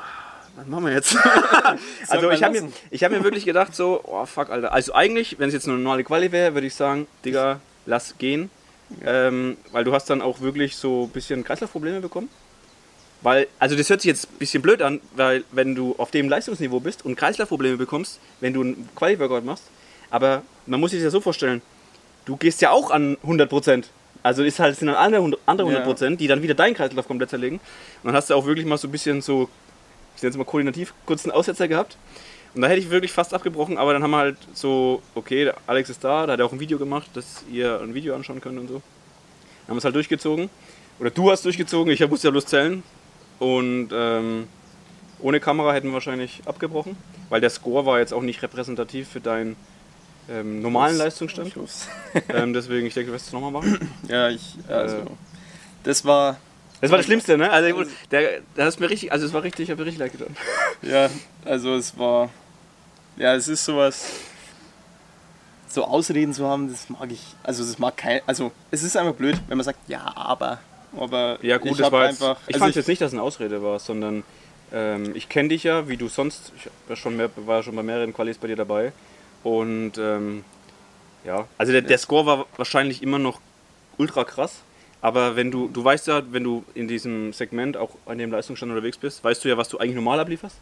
was 0.58 0.68
machen 0.68 0.88
wir 0.88 0.92
jetzt? 0.92 1.16
also 2.10 2.32
ich 2.32 2.44
habe 2.44 2.62
mir, 2.62 2.70
ich 2.92 3.02
hab 3.06 3.14
mir 3.14 3.24
wirklich 3.24 3.46
gedacht 3.46 3.74
so, 3.74 4.02
oh 4.04 4.26
fuck, 4.26 4.50
Alter. 4.50 4.74
Also 4.74 4.94
eigentlich, 4.94 5.40
wenn 5.40 5.48
es 5.48 5.54
jetzt 5.54 5.70
eine 5.70 5.78
normale 5.78 6.04
Quali 6.04 6.34
wäre, 6.34 6.54
würde 6.54 6.68
ich 6.68 6.76
sagen, 6.76 7.08
Digga, 7.24 7.62
lass 7.86 8.18
gehen. 8.18 8.50
Ähm, 9.06 9.56
weil 9.72 9.86
du 9.86 9.94
hast 9.94 10.10
dann 10.10 10.22
auch 10.22 10.42
wirklich 10.42 10.76
so 10.76 11.06
ein 11.06 11.12
bisschen 11.12 11.46
Kreislaufprobleme 11.46 12.02
bekommen. 12.02 12.28
Weil, 13.22 13.48
also 13.58 13.78
das 13.78 13.90
hört 13.90 14.02
sich 14.02 14.10
jetzt 14.10 14.30
ein 14.30 14.38
bisschen 14.38 14.62
blöd 14.62 14.82
an, 14.82 15.00
weil 15.16 15.46
wenn 15.54 15.76
du 15.76 15.96
auf 15.98 16.12
dem 16.12 16.28
Leistungsniveau 16.28 16.82
bist 16.82 17.06
und 17.06 17.16
Kreislaufprobleme 17.16 17.78
bekommst, 17.78 18.20
wenn 18.42 18.54
du 18.54 18.62
einen 18.62 18.90
Quali-Workout 18.96 19.46
machst, 19.46 19.64
aber 20.10 20.44
man 20.68 20.80
muss 20.80 20.92
sich 20.92 21.00
das 21.00 21.06
ja 21.06 21.12
so 21.12 21.22
vorstellen, 21.22 21.62
du 22.26 22.38
gehst 22.38 22.62
ja 22.62 22.72
auch 22.72 22.92
an 22.92 23.18
100%. 23.26 23.86
Also 24.24 24.44
ist 24.44 24.60
halt, 24.60 24.76
sind 24.78 24.88
dann 24.88 24.96
andere 24.96 25.22
100%, 25.22 25.38
andere 25.46 25.74
Ja. 25.74 25.86
100%, 25.86 26.18
die 26.18 26.28
dann 26.28 26.42
wieder 26.42 26.54
deinen 26.54 26.74
Kreislauf 26.74 27.08
komplett 27.08 27.30
zerlegen. 27.30 27.60
Und 28.04 28.08
dann 28.08 28.16
hast 28.16 28.30
du 28.30 28.36
auch 28.36 28.46
wirklich 28.46 28.66
mal 28.66 28.78
so 28.78 28.88
ein 28.88 28.92
bisschen 28.92 29.22
so, 29.22 29.50
ich 30.16 30.24
nenne 30.24 30.32
es 30.32 30.38
mal 30.38 30.44
koordinativ, 30.44 30.94
kurz 31.06 31.24
einen 31.26 31.32
Aussetzer 31.32 31.68
gehabt. 31.68 31.98
Und 32.56 32.62
da 32.62 32.68
hätte 32.68 32.80
ich 32.80 32.90
wirklich 32.90 33.12
fast 33.12 33.34
abgebrochen, 33.34 33.78
aber 33.78 33.94
dann 33.94 34.02
haben 34.04 34.12
wir 34.12 34.18
halt 34.18 34.38
so, 34.54 35.02
okay, 35.16 35.52
Alex 35.68 35.90
ist 35.90 36.04
da, 36.04 36.26
da 36.26 36.34
hat 36.34 36.40
er 36.40 36.46
auch 36.46 36.52
ein 36.52 36.60
Video 36.60 36.78
gemacht, 36.78 37.10
dass 37.14 37.44
ihr 37.52 37.80
ein 37.82 37.94
Video 37.94 38.16
anschauen 38.16 38.42
könnt 38.42 38.60
und 38.60 38.68
so. 38.68 38.74
Dann 38.74 39.68
haben 39.68 39.76
wir 39.76 39.78
es 39.78 39.86
halt 39.86 39.96
durchgezogen. 39.96 40.50
Oder 41.00 41.12
du 41.12 41.30
hast 41.30 41.46
durchgezogen, 41.46 41.94
ich 41.94 42.06
musste 42.10 42.28
ja 42.28 42.32
bloß 42.32 42.48
zählen. 42.48 42.84
Und 43.40 43.90
ähm, 43.94 44.48
ohne 45.20 45.40
Kamera 45.40 45.74
hätten 45.74 45.88
wir 45.88 45.94
wahrscheinlich 45.94 46.42
abgebrochen, 46.46 46.98
weil 47.30 47.42
der 47.42 47.50
Score 47.50 47.86
war 47.86 48.00
jetzt 48.00 48.14
auch 48.14 48.24
nicht 48.24 48.42
repräsentativ 48.42 49.08
für 49.08 49.20
deinen 49.20 49.56
ähm, 50.30 50.62
normalen 50.62 50.98
Leistungsstand. 50.98 51.54
Ähm, 52.30 52.54
deswegen, 52.54 52.88
ich 52.88 52.94
denke, 52.94 53.08
du 53.12 53.16
wirst 53.16 53.28
es 53.28 53.34
nochmal 53.34 53.52
machen. 53.52 53.92
Ja, 54.08 54.30
ich, 54.30 54.56
also, 54.68 54.98
Äh. 54.98 55.06
das 55.84 56.04
war, 56.04 56.38
Das 56.82 56.90
war 56.92 56.98
das 56.98 57.06
Schlimmste, 57.06 57.38
ne? 57.38 57.52
Also, 57.52 57.84
der, 58.12 58.42
der 58.56 58.66
hast 58.66 58.80
mir 58.80 58.90
richtig, 58.90 59.12
also 59.12 59.26
es 59.26 59.34
war 59.34 59.44
richtig, 59.44 59.64
ich 59.66 59.70
habe 59.72 59.82
mir 59.82 59.88
richtig 59.88 60.00
leid 60.00 60.12
getan. 60.12 60.36
ja, 60.82 61.10
also 61.46 61.76
es 61.76 61.98
war, 61.98 62.30
ja, 63.18 63.36
es 63.36 63.48
ist 63.48 63.66
sowas, 63.66 64.12
so 65.68 65.84
Ausreden 65.84 66.34
zu 66.34 66.48
haben, 66.48 66.70
das 66.70 66.90
mag 66.90 67.12
ich, 67.12 67.22
also 67.44 67.64
das 67.64 67.78
mag 67.78 67.96
kein, 67.98 68.22
also 68.26 68.52
es 68.72 68.84
ist 68.84 68.96
einfach 68.98 69.14
blöd, 69.14 69.38
wenn 69.48 69.58
man 69.58 69.66
sagt, 69.66 69.80
ja, 69.88 70.12
aber, 70.16 70.60
aber 70.98 71.38
Ja 71.42 71.58
gut, 71.58 71.72
ich 71.72 71.78
das 71.78 71.92
war 71.92 72.06
jetzt, 72.08 72.22
einfach, 72.22 72.40
ich 72.48 72.56
also 72.56 72.66
fand 72.66 72.76
jetzt 72.76 72.88
nicht, 72.88 73.02
dass 73.02 73.10
es 73.10 73.14
eine 73.14 73.22
Ausrede 73.22 73.62
war, 73.62 73.78
sondern 73.80 74.24
ähm, 74.74 75.12
ich 75.16 75.30
kenne 75.30 75.50
dich 75.50 75.64
ja, 75.64 75.88
wie 75.88 75.98
du 75.98 76.08
sonst, 76.08 76.52
ich 76.58 76.70
war 76.88 76.96
schon, 76.96 77.16
mehr, 77.18 77.30
war 77.36 77.64
schon 77.64 77.76
bei 77.76 77.84
mehreren 77.84 78.14
Qualis 78.14 78.38
bei 78.38 78.48
dir 78.48 78.56
dabei 78.56 78.92
und 79.44 79.94
ähm, 79.98 80.44
ja, 81.26 81.48
also 81.58 81.72
der, 81.72 81.82
der 81.82 81.98
Score 81.98 82.26
war 82.26 82.46
wahrscheinlich 82.56 83.04
immer 83.04 83.20
noch 83.20 83.40
ultra 83.98 84.24
krass, 84.24 84.62
aber 85.02 85.36
wenn 85.36 85.52
du, 85.52 85.68
du 85.68 85.84
weißt 85.84 86.08
ja, 86.08 86.22
wenn 86.32 86.44
du 86.44 86.64
in 86.74 86.88
diesem 86.88 87.34
Segment 87.34 87.78
auch 87.78 87.92
an 88.06 88.18
dem 88.18 88.32
Leistungsstand 88.32 88.72
unterwegs 88.72 88.98
bist, 88.98 89.24
weißt 89.24 89.44
du 89.44 89.50
ja, 89.50 89.58
was 89.58 89.70
du 89.70 89.78
eigentlich 89.78 89.96
normal 89.96 90.20
ablieferst 90.20 90.58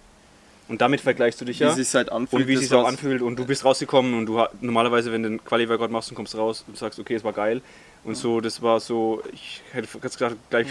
Und 0.67 0.81
damit 0.81 1.01
vergleichst 1.01 1.39
du 1.39 1.45
dich 1.45 1.59
ja. 1.59 1.69
Wie 1.75 1.83
sich 1.83 1.93
halt 1.93 2.11
anfühlt. 2.11 2.41
und 2.43 2.47
wie 2.47 2.57
sich 2.57 2.73
auch 2.73 2.87
anfühlt. 2.87 3.21
Und 3.21 3.37
du 3.37 3.45
bist 3.45 3.63
rausgekommen 3.65 4.15
und 4.15 4.25
du 4.25 4.43
normalerweise, 4.61 5.11
wenn 5.11 5.21
du 5.23 5.29
einen 5.29 5.43
Quali-Workout 5.43 5.91
machst 5.91 6.09
und 6.09 6.15
kommst 6.15 6.35
raus 6.35 6.65
und 6.67 6.77
sagst, 6.77 6.99
okay, 6.99 7.15
es 7.15 7.23
war 7.23 7.33
geil. 7.33 7.61
Und 8.03 8.15
so, 8.15 8.39
das 8.39 8.61
war 8.61 8.79
so, 8.79 9.23
ich 9.33 9.61
hätte 9.71 9.87
jetzt 10.03 10.17
gerade 10.19 10.37
gleich 10.51 10.67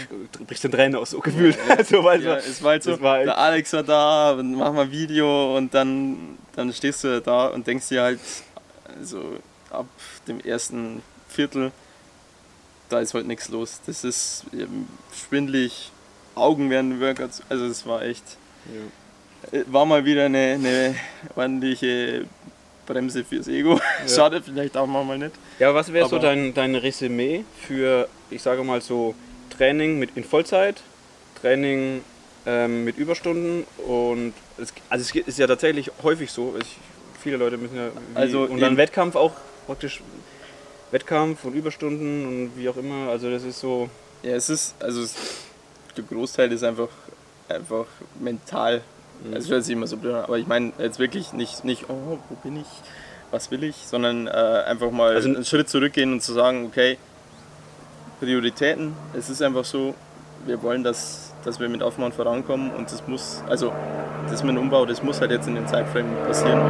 brichst 0.47 0.63
den 0.63 0.71
Tränen 0.71 0.95
aus, 0.95 1.09
so 1.11 1.19
gefühlt. 1.19 1.57
so, 1.89 2.01
weil 2.03 2.23
Ja, 2.23 2.37
es 2.37 2.63
war 2.63 2.71
halt 2.71 2.83
so, 2.83 2.99
war 3.01 3.13
halt- 3.17 3.27
der 3.27 3.37
Alex 3.37 3.73
war 3.73 3.83
da 3.83 4.31
und 4.31 4.55
mach 4.55 4.71
mal 4.71 4.89
Video 4.89 5.57
und 5.57 5.73
dann, 5.73 6.37
dann 6.55 6.71
stehst 6.71 7.03
du 7.03 7.21
da 7.21 7.47
und 7.47 7.67
denkst 7.67 7.89
dir 7.89 8.03
halt, 8.03 8.19
also 8.97 9.37
ab 9.69 9.85
dem 10.29 10.39
ersten 10.39 11.01
Viertel, 11.27 11.71
da 12.87 12.99
ist 13.01 13.13
heute 13.13 13.27
nichts 13.27 13.49
los. 13.49 13.81
Das 13.85 14.05
ist 14.05 14.45
schwindelig, 15.27 15.91
Augen 16.35 16.69
werden 16.69 17.01
Workouts, 17.01 17.41
also 17.49 17.65
es 17.65 17.85
war 17.85 18.01
echt, 18.01 18.23
ja. 18.73 18.81
Äh, 19.51 19.63
war 19.67 19.85
mal 19.85 20.05
wieder 20.05 20.25
eine, 20.25 20.53
eine 20.53 20.95
ordentliche 21.35 22.25
Bremse 22.85 23.23
fürs 23.23 23.47
Ego. 23.47 23.79
Schade 24.07 24.41
vielleicht 24.41 24.77
auch 24.77 24.87
mal 24.87 25.17
nicht. 25.17 25.31
Ja, 25.59 25.73
was 25.73 25.91
wäre 25.91 26.07
so 26.07 26.19
dein, 26.19 26.53
dein 26.53 26.75
Resümee 26.75 27.43
für, 27.67 28.07
ich 28.29 28.41
sage 28.41 28.63
mal 28.63 28.81
so, 28.81 29.15
Training 29.49 29.99
mit 29.99 30.15
in 30.15 30.23
Vollzeit, 30.23 30.81
Training 31.41 32.01
ähm, 32.45 32.83
mit 32.83 32.97
Überstunden 32.97 33.65
und 33.87 34.33
es, 34.57 34.73
also 34.89 35.03
es 35.03 35.27
ist 35.27 35.39
ja 35.39 35.47
tatsächlich 35.47 35.91
häufig 36.03 36.31
so, 36.31 36.55
ich, 36.59 36.77
viele 37.21 37.37
Leute 37.37 37.57
müssen 37.57 37.75
ja 37.75 37.87
wie, 37.87 38.17
Also 38.17 38.41
und 38.43 38.59
dann 38.59 38.77
Wettkampf 38.77 39.15
auch 39.15 39.33
praktisch 39.65 40.01
Wettkampf 40.91 41.43
und 41.45 41.53
Überstunden 41.53 42.25
und 42.25 42.51
wie 42.57 42.69
auch 42.69 42.77
immer, 42.77 43.09
also 43.09 43.29
das 43.29 43.43
ist 43.43 43.59
so 43.59 43.89
Ja, 44.23 44.33
es 44.33 44.49
ist, 44.49 44.75
also 44.79 45.01
es, 45.01 45.15
der 45.97 46.03
Großteil 46.03 46.51
ist 46.51 46.63
einfach, 46.63 46.89
einfach 47.49 47.85
mental. 48.19 48.81
Mhm. 49.23 49.33
Es 49.35 49.49
hört 49.49 49.63
sich 49.63 49.73
immer 49.73 49.87
so 49.87 49.97
blöd 49.97 50.13
an, 50.15 50.23
aber 50.25 50.37
ich 50.37 50.47
meine 50.47 50.71
jetzt 50.79 50.99
wirklich 50.99 51.33
nicht, 51.33 51.63
nicht, 51.65 51.85
oh, 51.89 52.17
wo 52.29 52.35
bin 52.43 52.57
ich, 52.57 52.67
was 53.31 53.49
will 53.51 53.63
ich, 53.63 53.75
sondern 53.75 54.27
äh, 54.27 54.31
einfach 54.31 54.91
mal 54.91 55.15
Also- 55.15 55.29
einen 55.29 55.45
Schritt 55.45 55.69
zurückgehen 55.69 56.13
und 56.13 56.21
zu 56.21 56.33
sagen, 56.33 56.65
okay, 56.67 56.97
Prioritäten, 58.19 58.93
es 59.17 59.29
ist 59.29 59.41
einfach 59.41 59.65
so, 59.65 59.93
wir 60.45 60.61
wollen, 60.63 60.83
dass, 60.83 61.33
dass 61.43 61.59
wir 61.59 61.67
mit 61.69 61.83
Aufbau 61.83 62.09
vorankommen 62.11 62.71
und 62.71 62.91
das 62.91 63.05
muss, 63.07 63.43
also 63.49 63.73
das 64.29 64.43
mit 64.43 64.55
dem 64.55 64.61
Umbau, 64.63 64.85
das 64.85 65.03
muss 65.03 65.19
halt 65.21 65.31
jetzt 65.31 65.47
in 65.47 65.55
dem 65.55 65.67
Zeitframe 65.67 66.05
passieren, 66.25 66.61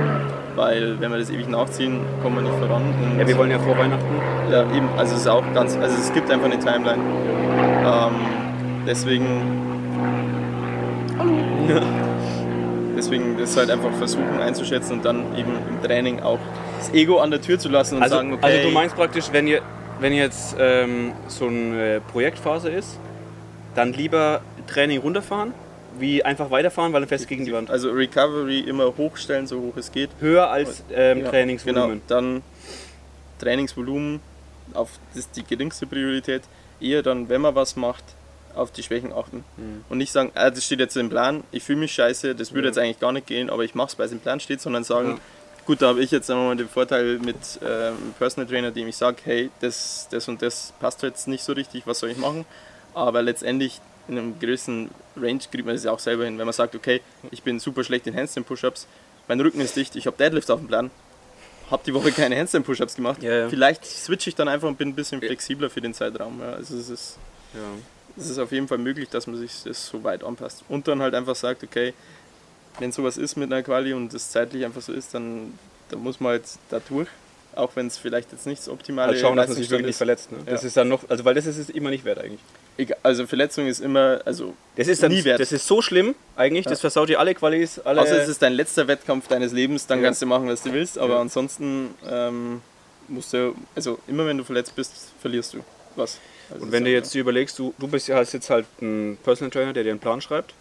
weil 0.56 1.00
wenn 1.00 1.12
wir 1.12 1.20
das 1.20 1.30
ewig 1.30 1.48
nachziehen, 1.50 2.02
kommen 2.22 2.38
wir 2.38 2.42
nicht 2.50 2.58
voran. 2.60 2.82
Und 3.12 3.20
ja, 3.20 3.28
wir 3.28 3.38
wollen 3.38 3.52
ja 3.52 3.60
vor 3.60 3.78
Weihnachten. 3.78 4.06
ja, 4.52 4.62
eben, 4.75 4.90
also 4.98 5.14
es 5.16 5.22
ist 5.22 5.28
auch 5.28 5.44
ganz, 5.54 5.75
also 5.78 5.96
es 5.98 6.12
gibt 6.14 6.32
einfach 6.32 6.46
eine 6.46 6.60
Timeline. 6.60 7.02
Ähm, 7.86 8.16
deswegen. 8.88 9.62
Deswegen 12.96 13.38
das 13.38 13.56
halt 13.58 13.70
einfach 13.70 13.94
versuchen 13.94 14.40
einzuschätzen 14.40 14.94
und 14.94 15.06
dann 15.06 15.38
eben 15.38 15.52
im 15.70 15.82
Training 15.84 16.22
auch 16.22 16.40
das 16.80 16.94
Ego 16.94 17.20
an 17.20 17.32
der 17.32 17.42
Tür 17.42 17.60
zu 17.60 17.70
lassen 17.70 17.98
und 17.98 18.04
Also, 18.04 18.16
sagen, 18.16 18.34
okay. 18.34 18.46
also 18.46 18.68
du 18.68 18.74
meinst 18.74 18.96
praktisch, 18.96 19.25
wenn 19.32 19.48
ihr 19.48 19.62
wenn 20.00 20.14
jetzt 20.14 20.56
ähm, 20.60 21.14
so 21.28 21.48
eine 21.48 22.02
Projektphase 22.12 22.70
ist, 22.70 23.00
dann 23.75 23.94
lieber 23.94 24.42
Training 24.68 25.00
runterfahren, 25.00 25.54
wie 25.98 26.24
einfach 26.24 26.52
weiterfahren, 26.52 26.92
weil 26.92 27.00
dann 27.02 27.10
du 27.10 27.25
gegen 27.28 27.46
die 27.46 27.54
Wand. 27.54 27.70
also 27.72 27.92
Recovery 27.92 28.60
immer 28.60 28.94
hochstellen, 28.98 29.48
so 29.48 29.62
hoch 29.62 29.78
es 29.78 29.92
geht. 29.92 30.10
Höher 30.20 30.50
als 30.50 30.84
ähm, 30.94 31.20
Ja, 31.24 31.30
Trainingsvolumen. 31.30 32.02
Genau, 32.08 32.22
dann 32.22 32.42
Trainingsvolumen 33.40 34.20
auf 34.74 34.90
das 35.14 35.25
ist 35.25 35.36
die 35.36 35.44
geringste 35.44 35.86
Priorität. 35.86 36.44
Eher 36.82 37.02
dann, 37.02 37.30
wenn 37.30 37.42
man 37.42 37.56
was 37.56 37.75
macht, 37.75 38.04
auf 38.56 38.72
die 38.72 38.84
Schwächen 38.84 39.12
achten. 39.14 39.44
Mhm. 39.58 39.84
Und 39.90 39.98
nicht 39.98 40.12
sagen, 40.12 40.32
ah, 40.36 40.50
das 40.50 40.64
steht 40.66 40.80
jetzt 40.80 40.96
im 40.98 41.10
Plan, 41.10 41.44
ich 41.52 41.64
fühle 41.64 41.80
mich 41.80 41.94
scheiße, 41.94 42.36
das 42.36 42.52
würde 42.54 42.68
Ja. 42.68 42.70
jetzt 42.72 42.78
eigentlich 42.78 43.00
gar 43.00 43.12
nicht 43.12 43.28
gehen, 43.28 43.50
aber 43.50 43.64
ich 43.64 43.76
mache 43.76 43.90
es, 43.90 44.00
weil 44.00 44.08
es 44.08 44.12
im 44.12 44.20
Plan 44.20 44.40
steht, 44.40 44.62
sondern 44.62 44.84
sagen, 44.84 45.10
Ja. 45.10 45.18
gut, 45.66 45.82
da 45.82 45.88
habe 45.90 46.02
ich 46.02 46.12
jetzt 46.12 46.30
einmal 46.32 46.56
den 46.56 46.70
Vorteil 46.70 47.20
mit 47.20 47.36
ähm, 47.66 48.14
Personal 48.18 48.50
Trainer, 48.50 48.72
dem 48.72 48.88
ich 48.88 48.96
sage, 48.98 49.18
hey, 49.26 49.50
das, 49.62 50.08
das 50.12 50.28
und 50.28 50.42
das 50.42 50.74
passt 50.80 51.02
jetzt 51.04 51.28
nicht 51.28 51.44
so 51.44 51.53
richtig, 51.53 51.86
was 51.86 52.00
soll 52.00 52.10
ich 52.12 52.18
machen? 52.18 52.46
Aber 52.94 53.22
letztendlich 53.22 53.82
in 54.08 54.18
einem 54.18 54.40
gewissen 54.40 54.90
Range 55.18 55.40
kriegt 55.51 55.66
man 55.66 55.75
das 55.75 55.84
ja 55.84 55.92
auch 55.92 56.00
selber 56.00 56.25
hin. 56.25 56.38
Wenn 56.38 56.46
man 56.46 56.53
sagt, 56.53 56.75
okay, 56.75 57.01
ich 57.32 57.42
bin 57.44 57.60
super 57.60 57.84
schlecht 57.84 58.06
in 58.08 58.16
Handstand 58.16 58.48
Push-Ups, 58.48 58.88
mein 59.27 59.42
Rücken 59.42 59.60
ist 59.62 59.75
dicht, 59.75 59.96
ich 59.96 60.06
habe 60.08 60.16
Deadlift 60.16 60.51
auf 60.51 60.60
dem 60.60 60.68
Plan, 60.68 60.92
habe 61.72 61.82
die 61.84 61.94
Woche 61.96 62.12
keine 62.12 62.38
Handstand 62.38 62.64
Push-Ups 62.68 62.96
gemacht. 62.96 63.24
Ja, 63.24 63.34
ja. 63.34 63.50
Vielleicht 63.50 63.84
switche 63.84 64.29
ich 64.29 64.36
dann 64.36 64.48
einfach 64.48 64.68
und 64.68 64.77
bin 64.77 64.90
ein 64.90 64.94
bisschen 64.96 65.20
flexibler 65.20 65.72
für 65.72 65.82
den 65.82 65.96
Zeitraum. 65.96 66.40
Ja, 66.40 66.51
also 66.51 66.77
es 66.77 66.90
ist, 66.90 67.18
Ja. 67.56 67.60
Es 68.18 68.30
ist 68.30 68.38
auf 68.40 68.51
jeden 68.51 68.68
Fall 68.68 68.78
möglich, 68.78 69.10
dass 69.10 69.28
man 69.28 69.38
sich 69.38 69.51
das 69.64 69.88
so 69.88 70.04
weit 70.04 70.24
anpasst. 70.24 70.64
Und 70.70 70.88
dann 70.88 71.01
halt 71.01 71.14
einfach 71.16 71.36
sagt, 71.36 71.64
okay, 71.64 71.94
wenn 72.80 72.92
sowas 72.92 73.18
ist 73.18 73.36
mit 73.38 73.51
einer 73.51 73.64
Quali 73.64 73.94
und 73.94 74.14
es 74.14 74.32
zeitlich 74.32 74.66
einfach 74.66 74.82
so 74.82 74.92
ist, 74.94 75.14
dann, 75.14 75.58
dann 75.90 76.00
muss 76.00 76.20
man 76.20 76.32
halt 76.34 76.44
da 76.70 76.80
durch. 76.88 77.08
Auch 77.56 77.72
wenn 77.75 77.88
es 77.88 77.98
vielleicht 77.98 78.34
jetzt 78.34 78.46
nicht 78.46 78.60
das 78.60 78.68
optimale 78.68 79.14
Halt 79.14 79.22
schauen, 79.22 79.38
dass 79.38 79.48
man 79.48 79.56
sich 79.56 79.70
wirklich 79.70 79.86
nicht 79.86 79.90
ist. 79.92 79.98
verletzt. 79.98 80.30
Ne? 80.34 80.40
Das 80.46 80.62
Ja. 80.64 80.68
ist 80.68 80.75
dann 80.75 80.90
noch, 80.90 81.10
also 81.10 81.24
weil 81.24 81.36
das 81.36 81.46
ist 81.46 81.58
es 81.58 81.70
immer 81.70 81.90
nicht 81.90 82.04
wert 82.04 82.18
eigentlich. 82.20 82.42
Egal, 82.78 82.98
Also 83.01 83.25
Verletzung 83.28 83.66
ist 83.68 83.80
immer, 83.80 84.20
also 84.25 84.54
Das 84.75 84.90
ist 84.90 85.01
dann, 85.01 85.10
Nie 85.14 85.24
wert. 85.24 85.40
Das 85.40 85.54
ist 85.54 85.66
so 85.66 85.82
schlimm 85.82 86.16
eigentlich, 86.36 86.66
das 86.66 86.82
versaut 86.82 87.08
dir 87.08 87.18
alle 87.18 87.34
Qualis, 87.34 87.80
alle. 87.80 88.01
außer 88.01 88.18
es 88.22 88.28
ist 88.28 88.42
dein 88.42 88.51
letzter 88.51 88.90
Wettkampf 88.90 89.30
deines 89.30 89.54
Lebens, 89.54 89.88
dann 89.88 90.00
Ja. 90.00 90.06
kannst 90.06 90.22
du 90.22 90.25
machen, 90.25 90.50
was 90.50 90.64
du 90.64 90.74
willst. 90.74 90.98
Aber 90.98 91.14
Ja. 91.14 91.22
ansonsten 91.22 91.96
ähm, 92.06 92.62
musst 93.08 93.32
du, 93.32 93.56
also 93.74 94.00
immer 94.08 94.25
wenn 94.25 94.38
du 94.38 94.44
verletzt 94.44 94.75
bist, 94.75 94.92
verlierst 95.22 95.54
du 95.54 95.60
was. 95.96 96.20
Also 96.51 96.66
Und 96.66 96.72
wenn 96.72 96.84
du 96.84 96.92
jetzt 96.92 97.14
dir 97.14 97.22
überlegst, 97.22 97.58
du, 97.60 97.74
du 97.79 97.88
bist 97.88 98.08
ja 98.08 98.18
hast 98.18 98.34
jetzt 98.34 98.50
halt 98.50 98.66
ein 98.81 99.18
Personal 99.24 99.51
Trainer, 99.51 99.74
der 99.74 99.84
dir 99.84 99.92
einen 99.92 100.00
Plan 100.00 100.22
schreibt. 100.22 100.53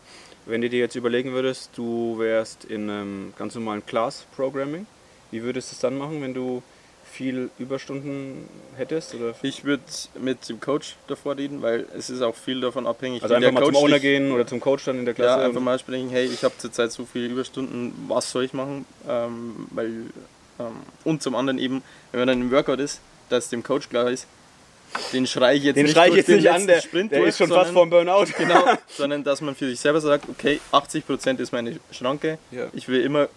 Wenn 0.46 0.60
du 0.60 0.68
dir 0.68 0.78
jetzt 0.78 0.94
überlegen 0.94 1.32
würdest, 1.32 1.70
du 1.76 2.18
wärst 2.18 2.64
in 2.66 2.90
einem 2.90 3.32
ganz 3.38 3.54
normalen 3.54 3.84
Class 3.86 4.26
Programming, 4.36 4.86
wie 5.30 5.42
würdest 5.42 5.70
du 5.70 5.74
es 5.74 5.80
dann 5.80 5.96
machen, 5.96 6.20
wenn 6.20 6.34
du 6.34 6.62
viel 7.10 7.48
Überstunden 7.58 8.48
hättest? 8.76 9.14
Oder 9.14 9.34
Ich 9.42 9.64
würde 9.64 9.82
mit 10.20 10.48
dem 10.48 10.60
Coach 10.60 10.96
davor 11.06 11.36
reden, 11.38 11.62
weil 11.62 11.86
es 11.96 12.10
ist 12.10 12.20
auch 12.22 12.34
viel 12.34 12.60
davon 12.60 12.86
abhängig, 12.86 13.22
also 13.22 13.34
einfach 13.34 13.52
mal 13.52 13.60
zum 13.64 13.72
Coach 13.72 13.82
Owner 13.84 13.94
dich- 13.94 14.02
gehen 14.02 14.32
oder 14.32 14.46
zum 14.46 14.60
Coach 14.60 14.84
dann 14.84 14.98
in 14.98 15.04
der 15.04 15.14
Klasse? 15.14 15.40
Ja, 15.40 15.46
einfach 15.46 15.60
mal 15.60 15.78
sprechen, 15.78 16.10
hey, 16.10 16.26
ich 16.26 16.42
habe 16.44 16.54
zurzeit 16.58 16.92
so 16.92 17.06
viele 17.10 17.28
Überstunden, 17.28 17.92
was 18.08 18.30
soll 18.30 18.44
ich 18.44 18.52
machen? 18.52 18.84
Ähm, 19.08 19.66
weil, 19.70 19.88
ähm, 20.58 20.76
und 21.04 21.22
zum 21.22 21.34
anderen 21.36 21.58
eben, 21.58 21.82
wenn 22.10 22.20
man 22.20 22.28
dann 22.28 22.40
im 22.40 22.50
Workout 22.50 22.80
ist, 22.80 23.00
dass 23.28 23.48
dem 23.48 23.62
Coach 23.62 23.88
klar 23.88 24.10
ist, 24.10 24.26
den 25.12 25.26
schreie 25.26 25.56
ich 25.56 25.64
jetzt 25.64 25.76
den 25.76 25.86
nicht 25.86 25.96
ich 25.96 26.14
jetzt 26.14 26.28
nicht 26.28 26.50
an, 26.50 26.66
der, 26.66 26.80
Sprint 26.80 27.10
der 27.12 27.18
durch, 27.20 27.30
ist 27.30 27.38
schon 27.38 27.48
fast 27.48 27.72
sondern- 27.72 27.74
vorm 27.74 27.90
Burnout. 27.90 28.26
Genau, 28.38 28.64
sondern 28.88 29.24
dass 29.24 29.40
man 29.40 29.54
für 29.54 29.68
sich 29.68 29.80
selber 29.80 30.00
sagt, 30.00 30.28
okay, 30.28 30.60
80% 30.72 31.38
ist 31.40 31.52
meine 31.52 31.78
Schranke, 31.90 32.38
Ja. 32.50 32.66
ich 32.72 32.88
will 32.88 33.00
immer 33.02 33.28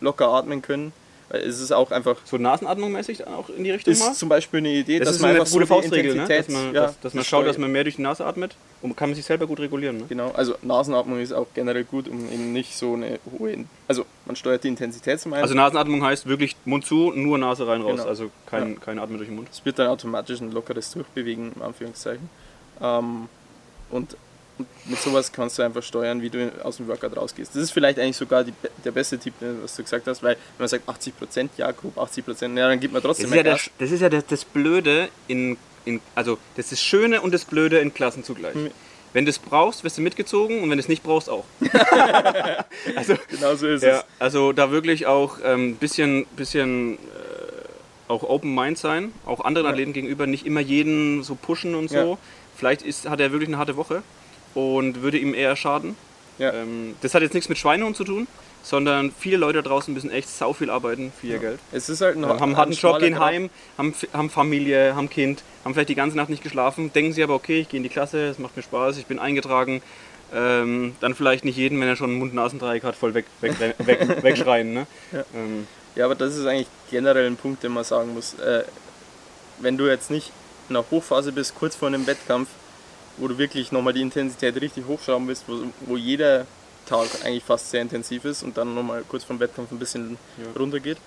locker 0.00 0.28
atmen 0.28 0.62
können, 0.62 0.92
es 1.28 1.60
ist 1.60 1.72
auch 1.72 1.90
einfach, 1.90 2.16
So 2.24 2.36
Nasenatmung 2.38 2.92
mäßig 2.92 3.18
dann 3.18 3.34
auch 3.34 3.48
in 3.48 3.64
die 3.64 3.70
Richtung 3.72 3.98
mal? 3.98 4.10
ist 4.12 4.18
zum 4.18 4.28
Beispiel 4.28 4.58
eine 4.58 4.68
Idee, 4.72 4.98
Das 5.00 5.08
dass 5.08 5.16
ist 5.16 5.22
man 5.22 5.30
eine 5.30 5.40
einfach 5.40 5.52
gute 5.52 5.66
so 5.66 5.74
Faustregel, 5.74 6.14
ne? 6.14 6.26
Dass 6.28 6.48
man, 6.48 6.66
ja, 6.74 6.82
dass, 6.82 7.00
dass 7.00 7.14
man 7.14 7.24
schaut, 7.24 7.46
dass 7.46 7.58
man 7.58 7.72
mehr 7.72 7.82
durch 7.82 7.96
die 7.96 8.02
Nase 8.02 8.24
atmet 8.24 8.54
und 8.82 8.96
kann 8.96 9.08
man 9.10 9.16
sich 9.16 9.24
selber 9.24 9.46
gut 9.46 9.58
regulieren. 9.58 9.96
Ne? 9.98 10.04
Genau, 10.08 10.30
also 10.32 10.54
Nasenatmung 10.62 11.18
ist 11.20 11.32
auch 11.32 11.46
generell 11.54 11.82
gut, 11.84 12.06
um 12.08 12.30
eben 12.32 12.52
nicht 12.52 12.76
so 12.76 12.94
eine 12.94 13.18
hohe, 13.38 13.64
also 13.88 14.04
man 14.24 14.36
steuert 14.36 14.62
die 14.64 14.68
Intensität 14.68 15.18
zum 15.20 15.32
einen. 15.32 15.42
Also 15.42 15.54
Nasenatmung 15.54 16.04
heißt 16.04 16.26
wirklich 16.26 16.54
Mund 16.64 16.84
zu, 16.86 17.10
nur 17.12 17.38
Nase 17.38 17.66
rein 17.66 17.82
raus, 17.82 17.96
Genau. 17.96 18.04
also 18.08 18.30
kein, 18.46 18.80
kein 18.80 18.98
Atmen 18.98 19.16
durch 19.18 19.28
den 19.28 19.36
Mund. 19.36 19.48
Es 19.50 19.64
wird 19.64 19.78
dann 19.78 19.88
automatisch 19.88 20.40
ein 20.40 20.52
lockeres 20.52 20.92
Durchbewegen, 20.92 21.52
in 21.56 21.62
Anführungszeichen. 21.62 22.28
Ähm, 22.80 23.28
und, 23.90 24.16
und 24.58 24.68
mit 24.86 24.98
sowas 24.98 25.32
kannst 25.32 25.58
du 25.58 25.62
einfach 25.62 25.82
steuern, 25.82 26.22
wie 26.22 26.30
du 26.30 26.52
aus 26.64 26.78
dem 26.78 26.88
Workout 26.88 27.16
rausgehst. 27.16 27.54
Das 27.54 27.62
ist 27.62 27.70
vielleicht 27.72 27.98
eigentlich 27.98 28.16
sogar 28.16 28.44
die, 28.44 28.52
der 28.84 28.90
beste 28.90 29.18
Tipp, 29.18 29.34
was 29.62 29.76
du 29.76 29.82
gesagt 29.82 30.06
hast, 30.06 30.22
weil 30.22 30.34
wenn 30.34 30.64
man 30.64 30.68
sagt 30.68 30.88
80%, 30.88 31.50
ja, 31.56 31.70
grob 31.72 31.96
80%, 31.98 32.56
ja, 32.56 32.68
dann 32.68 32.80
gibt 32.80 32.92
man 32.92 33.02
Das 33.02 33.08
trotzdem 33.08 33.26
ist 33.26 33.36
ja, 33.36 33.42
mehr 33.42 33.52
das, 33.52 33.70
das, 33.78 33.90
ist 33.90 34.00
ja 34.00 34.08
das, 34.08 34.26
das 34.26 34.44
Blöde 34.44 35.08
in, 35.28 35.56
in, 35.84 36.00
also 36.14 36.38
das 36.56 36.72
ist 36.72 36.82
Schöne 36.82 37.20
und 37.20 37.34
das 37.34 37.44
Blöde 37.44 37.78
in 37.78 37.92
Klassen 37.92 38.24
zugleich. 38.24 38.54
Hm. 38.54 38.70
Wenn 39.12 39.24
du 39.24 39.30
es 39.30 39.38
brauchst, 39.38 39.82
wirst 39.84 39.96
du 39.98 40.02
mitgezogen 40.02 40.62
und 40.62 40.70
wenn 40.70 40.76
du 40.76 40.82
es 40.82 40.88
nicht 40.88 41.02
brauchst, 41.02 41.30
auch. 41.30 41.44
also, 42.96 43.14
Genau 43.28 43.54
so 43.54 43.66
ist 43.66 43.82
ja, 43.82 44.00
es. 44.00 44.04
also 44.18 44.52
da 44.52 44.70
wirklich 44.70 45.06
auch 45.06 45.40
ein 45.40 45.60
ähm, 45.60 45.76
bisschen, 45.76 46.26
bisschen 46.36 46.94
äh, 46.94 46.98
auch 48.08 48.22
Open 48.22 48.54
Mind 48.54 48.78
sein, 48.78 49.12
auch 49.24 49.40
anderen 49.40 49.66
Ja. 49.66 49.72
Athleten 49.72 49.92
gegenüber, 49.92 50.26
nicht 50.26 50.44
immer 50.44 50.60
jeden 50.60 51.22
so 51.22 51.34
pushen 51.34 51.74
und 51.74 51.88
so. 51.88 51.96
Ja. 51.96 52.18
Vielleicht 52.56 52.82
ist, 52.82 53.08
hat 53.08 53.20
er 53.20 53.32
wirklich 53.32 53.48
eine 53.48 53.58
harte 53.58 53.76
Woche 53.76 54.02
und 54.56 55.02
würde 55.02 55.18
ihm 55.18 55.34
eher 55.34 55.54
schaden. 55.54 55.96
Ja. 56.38 56.52
Ähm, 56.52 56.96
das 57.02 57.14
hat 57.14 57.22
jetzt 57.22 57.34
nichts 57.34 57.48
mit 57.48 57.58
Schweinehund 57.58 57.94
zu 57.94 58.04
tun, 58.04 58.26
sondern 58.62 59.12
viele 59.16 59.36
Leute 59.36 59.62
draußen 59.62 59.92
müssen 59.92 60.10
echt 60.10 60.28
sau 60.28 60.54
viel 60.54 60.70
arbeiten 60.70 61.12
für 61.20 61.26
ihr 61.26 61.38
Geld. 61.38 61.60
Es 61.72 61.88
ist 61.88 62.00
halt 62.00 62.16
ein, 62.16 62.24
haben 62.24 62.42
einen 62.42 62.52
ein 62.52 62.56
harten 62.56 62.72
Job, 62.72 62.98
gehen 62.98 63.14
Grat. 63.14 63.26
heim, 63.26 63.50
haben, 63.76 63.94
haben 64.12 64.30
Familie, 64.30 64.96
haben 64.96 65.10
Kind, 65.10 65.42
haben 65.64 65.74
vielleicht 65.74 65.90
die 65.90 65.94
ganze 65.94 66.16
Nacht 66.16 66.30
nicht 66.30 66.42
geschlafen, 66.42 66.90
denken 66.92 67.12
sie 67.12 67.22
aber, 67.22 67.34
okay, 67.34 67.60
ich 67.60 67.68
gehe 67.68 67.76
in 67.78 67.84
die 67.84 67.90
Klasse, 67.90 68.26
es 68.26 68.38
macht 68.38 68.56
mir 68.56 68.62
Spaß, 68.62 68.96
ich 68.96 69.06
bin 69.06 69.18
eingetragen. 69.18 69.82
Ähm, 70.34 70.96
dann 71.00 71.14
vielleicht 71.14 71.44
nicht 71.44 71.56
jeden, 71.56 71.80
wenn 71.80 71.86
er 71.86 71.94
schon 71.94 72.10
einen 72.10 72.18
Mund-Nasendreieck 72.18 72.82
hat, 72.82 72.96
voll 72.96 73.14
weg, 73.14 73.26
weg, 73.40 73.54
weg, 73.60 73.76
wegschreien. 74.24 74.72
Ne? 74.74 74.86
Ja. 75.12 75.24
Ähm, 75.34 75.68
Ja, 75.94 76.06
aber 76.06 76.16
das 76.16 76.36
ist 76.36 76.46
eigentlich 76.46 76.66
generell 76.90 77.26
ein 77.26 77.36
Punkt, 77.36 77.62
den 77.62 77.72
man 77.72 77.84
sagen 77.84 78.12
muss. 78.14 78.34
Äh, 78.40 78.64
wenn 79.60 79.78
du 79.78 79.86
jetzt 79.86 80.10
nicht 80.10 80.32
in 80.68 80.74
der 80.74 80.84
Hochphase 80.90 81.30
bist, 81.30 81.54
kurz 81.54 81.76
vor 81.76 81.88
einem 81.88 82.06
Wettkampf, 82.08 82.48
wo 83.18 83.28
du 83.28 83.38
wirklich 83.38 83.72
nochmal 83.72 83.92
die 83.92 84.02
Intensität 84.02 84.60
richtig 84.60 84.84
hochschrauben 84.86 85.26
willst, 85.28 85.44
wo, 85.48 85.62
wo 85.86 85.96
jeder 85.96 86.46
Tag 86.86 87.08
eigentlich 87.24 87.44
fast 87.44 87.70
sehr 87.70 87.82
intensiv 87.82 88.24
ist 88.24 88.42
und 88.42 88.56
dann 88.56 88.74
nochmal 88.74 89.02
kurz 89.08 89.24
vom 89.24 89.40
Wettkampf 89.40 89.72
ein 89.72 89.78
bisschen 89.78 90.18
Ja. 90.38 90.58
runter 90.58 90.80
geht, 90.80 90.98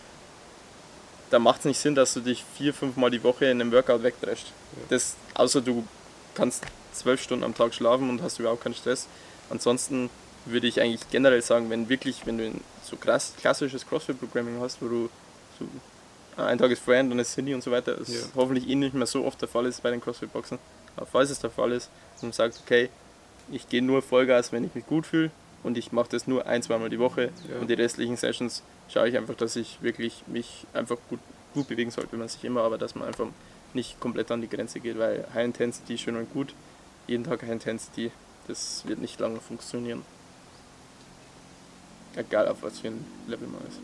da 1.30 1.40
macht 1.40 1.60
es 1.60 1.66
nicht 1.66 1.80
Sinn, 1.80 1.96
dass 1.96 2.14
du 2.14 2.22
dich 2.22 2.44
vier, 2.58 2.74
fünf 2.74 2.98
Mal 2.98 3.12
die 3.12 3.24
Woche 3.24 3.46
in 3.46 3.62
einem 3.62 3.72
Workout 3.72 4.02
wegdrescht. 4.04 4.48
Das, 4.90 5.16
außer 5.36 5.62
du 5.62 5.86
kannst 6.34 6.64
zwölf 6.94 7.22
Stunden 7.22 7.44
am 7.46 7.54
Tag 7.56 7.74
schlafen 7.74 8.10
und 8.10 8.22
hast 8.24 8.40
überhaupt 8.40 8.64
keinen 8.64 8.74
Stress. 8.74 9.08
Ansonsten 9.50 10.10
würde 10.46 10.68
ich 10.68 10.82
eigentlich 10.82 11.08
generell 11.12 11.42
sagen, 11.44 11.70
wenn 11.70 11.88
wirklich, 11.88 12.26
wenn 12.26 12.40
du 12.40 12.46
ein 12.46 12.62
so 12.84 12.96
krass, 12.96 13.34
klassisches 13.40 13.86
CrossFit-Programming 13.88 14.60
hast, 14.60 14.82
wo 14.82 14.88
du 14.88 15.10
so 15.60 15.66
ein 16.42 16.58
Tag 16.58 16.72
ist 16.72 16.82
Friend, 16.84 17.12
dann 17.12 17.20
ist 17.20 17.34
Cindy 17.34 17.54
und 17.54 17.64
so 17.64 17.70
weiter, 17.72 17.96
das 17.96 18.08
Ja. 18.10 18.22
hoffentlich 18.36 18.68
eh 18.68 18.76
nicht 18.76 18.96
mehr 18.96 19.06
so 19.06 19.24
oft 19.26 19.40
der 19.42 19.48
Fall 19.50 19.66
ist 19.68 19.84
bei 19.84 19.92
den 19.92 20.02
CrossFit-Boxen. 20.02 20.58
Aber 20.96 21.06
falls 21.06 21.30
es 21.30 21.40
der 21.40 21.50
Fall 21.50 21.72
ist, 21.72 21.90
und 22.16 22.24
man 22.24 22.32
sagt, 22.34 22.60
okay, 22.66 22.90
ich 23.52 23.68
gehe 23.70 23.82
nur 23.82 24.02
Vollgas, 24.02 24.52
wenn 24.52 24.64
ich 24.64 24.76
mich 24.76 24.86
gut 24.86 25.06
fühle 25.06 25.32
und 25.64 25.78
ich 25.78 25.92
mache 25.92 26.10
das 26.10 26.28
nur 26.28 26.46
ein, 26.46 26.62
zweimal 26.62 26.90
die 26.90 27.00
Woche 27.00 27.32
Ja. 27.50 27.60
und 27.60 27.70
die 27.70 27.74
restlichen 27.74 28.18
Sessions 28.18 28.64
schaue 28.90 29.10
ich 29.10 29.18
einfach, 29.18 29.36
dass 29.36 29.56
ich 29.56 29.82
wirklich 29.82 30.24
mich 30.28 30.66
einfach 30.74 30.98
gut, 31.10 31.20
gut 31.54 31.68
bewegen 31.68 31.92
sollte, 31.92 32.12
wenn 32.12 32.20
man 32.20 32.28
sich 32.28 32.44
immer, 32.44 32.62
aber 32.62 32.78
dass 32.78 32.96
man 32.96 33.08
einfach 33.08 33.28
nicht 33.74 34.00
komplett 34.00 34.32
an 34.32 34.42
die 34.42 34.50
Grenze 34.50 34.80
geht, 34.80 34.98
weil 35.00 35.26
High 35.34 35.46
Intensity 35.46 35.98
schön 35.98 36.16
und 36.16 36.32
gut, 36.34 36.54
jeden 37.08 37.24
Tag 37.24 37.42
High 37.44 37.52
Intensity, 37.52 38.12
das 38.48 38.84
wird 38.88 39.00
nicht 39.00 39.20
lange 39.20 39.40
funktionieren. 39.40 40.04
Egal 42.16 42.48
auf 42.48 42.64
was 42.64 42.80
für 42.80 42.88
ein 42.88 43.06
Level 43.28 43.48
man 43.48 43.62
ist. 43.68 43.80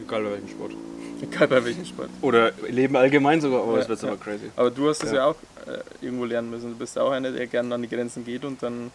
Egal 0.00 0.22
bei 0.22 0.30
welchem 0.30 0.48
Sport. 0.48 0.72
Egal 1.20 1.48
bei 1.48 1.64
welchem 1.64 1.84
Sport. 1.84 2.10
Oder 2.22 2.52
Leben 2.68 2.96
allgemein 2.96 3.40
sogar, 3.40 3.62
aber 3.62 3.72
Ja, 3.72 3.78
das 3.78 3.88
wird 3.88 4.02
ja. 4.02 4.08
aber 4.08 4.18
crazy. 4.18 4.50
Aber 4.56 4.70
du 4.70 4.88
hast 4.88 5.02
es 5.02 5.10
Ja. 5.10 5.16
ja, 5.16 5.26
auch 5.26 5.36
äh, 5.66 6.04
irgendwo 6.04 6.24
lernen 6.24 6.50
müssen. 6.50 6.70
Du 6.70 6.76
bist 6.78 6.98
auch 6.98 7.10
einer, 7.10 7.32
der 7.32 7.46
gerne 7.46 7.74
an 7.74 7.82
die 7.82 7.88
Grenzen 7.88 8.24
geht 8.24 8.44
und 8.44 8.62
dann 8.62 8.90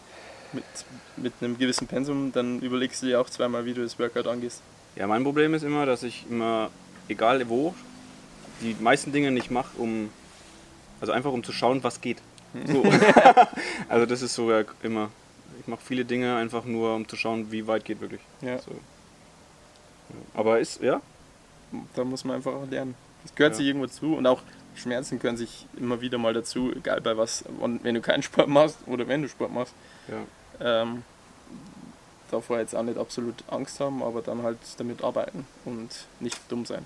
mit, 0.52 0.64
mit 1.16 1.32
einem 1.40 1.58
gewissen 1.58 1.86
Pensum, 1.86 2.32
dann 2.32 2.60
überlegst 2.60 3.02
du 3.02 3.06
dir 3.06 3.20
auch 3.20 3.28
zweimal, 3.28 3.64
wie 3.64 3.74
du 3.74 3.82
das 3.82 3.98
Workout 3.98 4.26
angehst. 4.26 4.62
Ja, 4.96 5.06
mein 5.06 5.24
Problem 5.24 5.52
ist 5.54 5.64
immer, 5.64 5.86
dass 5.86 6.02
ich 6.02 6.24
immer, 6.30 6.70
egal 7.08 7.48
wo, 7.48 7.74
die 8.60 8.76
meisten 8.80 9.12
Dinge 9.12 9.30
nicht 9.30 9.50
mache, 9.50 9.76
um, 9.76 10.10
also 11.00 11.12
einfach 11.12 11.32
um 11.32 11.42
zu 11.42 11.52
schauen, 11.52 11.82
was 11.82 12.00
geht. 12.00 12.18
So. 12.66 12.84
also 13.88 14.06
das 14.06 14.22
ist 14.22 14.34
so 14.34 14.50
ja 14.50 14.62
immer, 14.82 15.10
ich 15.60 15.66
mache 15.66 15.80
viele 15.84 16.04
Dinge 16.04 16.36
einfach 16.36 16.64
nur, 16.64 16.94
um 16.94 17.08
zu 17.08 17.16
schauen, 17.16 17.50
wie 17.50 17.66
weit 17.66 17.84
geht 17.84 18.00
wirklich. 18.00 18.20
Ja. 18.40 18.58
So. 18.58 18.72
Aber 20.34 20.58
ist, 20.60 20.80
ja, 20.82 21.00
Da 21.96 22.04
muss 22.04 22.24
man 22.24 22.36
einfach 22.36 22.52
lernen. 22.70 22.94
Das 23.24 23.34
gehört 23.34 23.54
Ja. 23.54 23.56
sich 23.58 23.66
irgendwo 23.66 23.86
zu 23.88 24.14
und 24.16 24.26
auch 24.26 24.42
Schmerzen 24.76 25.18
gehören 25.18 25.36
sich 25.36 25.66
immer 25.76 26.00
wieder 26.00 26.18
mal 26.18 26.32
dazu, 26.34 26.72
egal 26.74 27.00
bei 27.00 27.16
was. 27.16 27.44
Und 27.60 27.82
wenn 27.84 27.94
du 27.94 28.00
keinen 28.00 28.22
Sport 28.22 28.48
machst 28.48 28.78
oder 28.86 29.06
wenn 29.08 29.22
du 29.22 29.28
Sport 29.28 29.52
machst, 29.52 29.72
ja. 30.08 30.80
ähm, 30.80 31.02
davor 32.30 32.58
jetzt 32.58 32.74
auch 32.74 32.82
nicht 32.82 32.98
absolut 32.98 33.34
Angst 33.48 33.80
haben, 33.80 34.02
aber 34.02 34.20
dann 34.22 34.42
halt 34.42 34.58
damit 34.78 35.02
arbeiten 35.02 35.46
und 35.64 36.06
nicht 36.20 36.38
dumm 36.48 36.64
sein. 36.64 36.84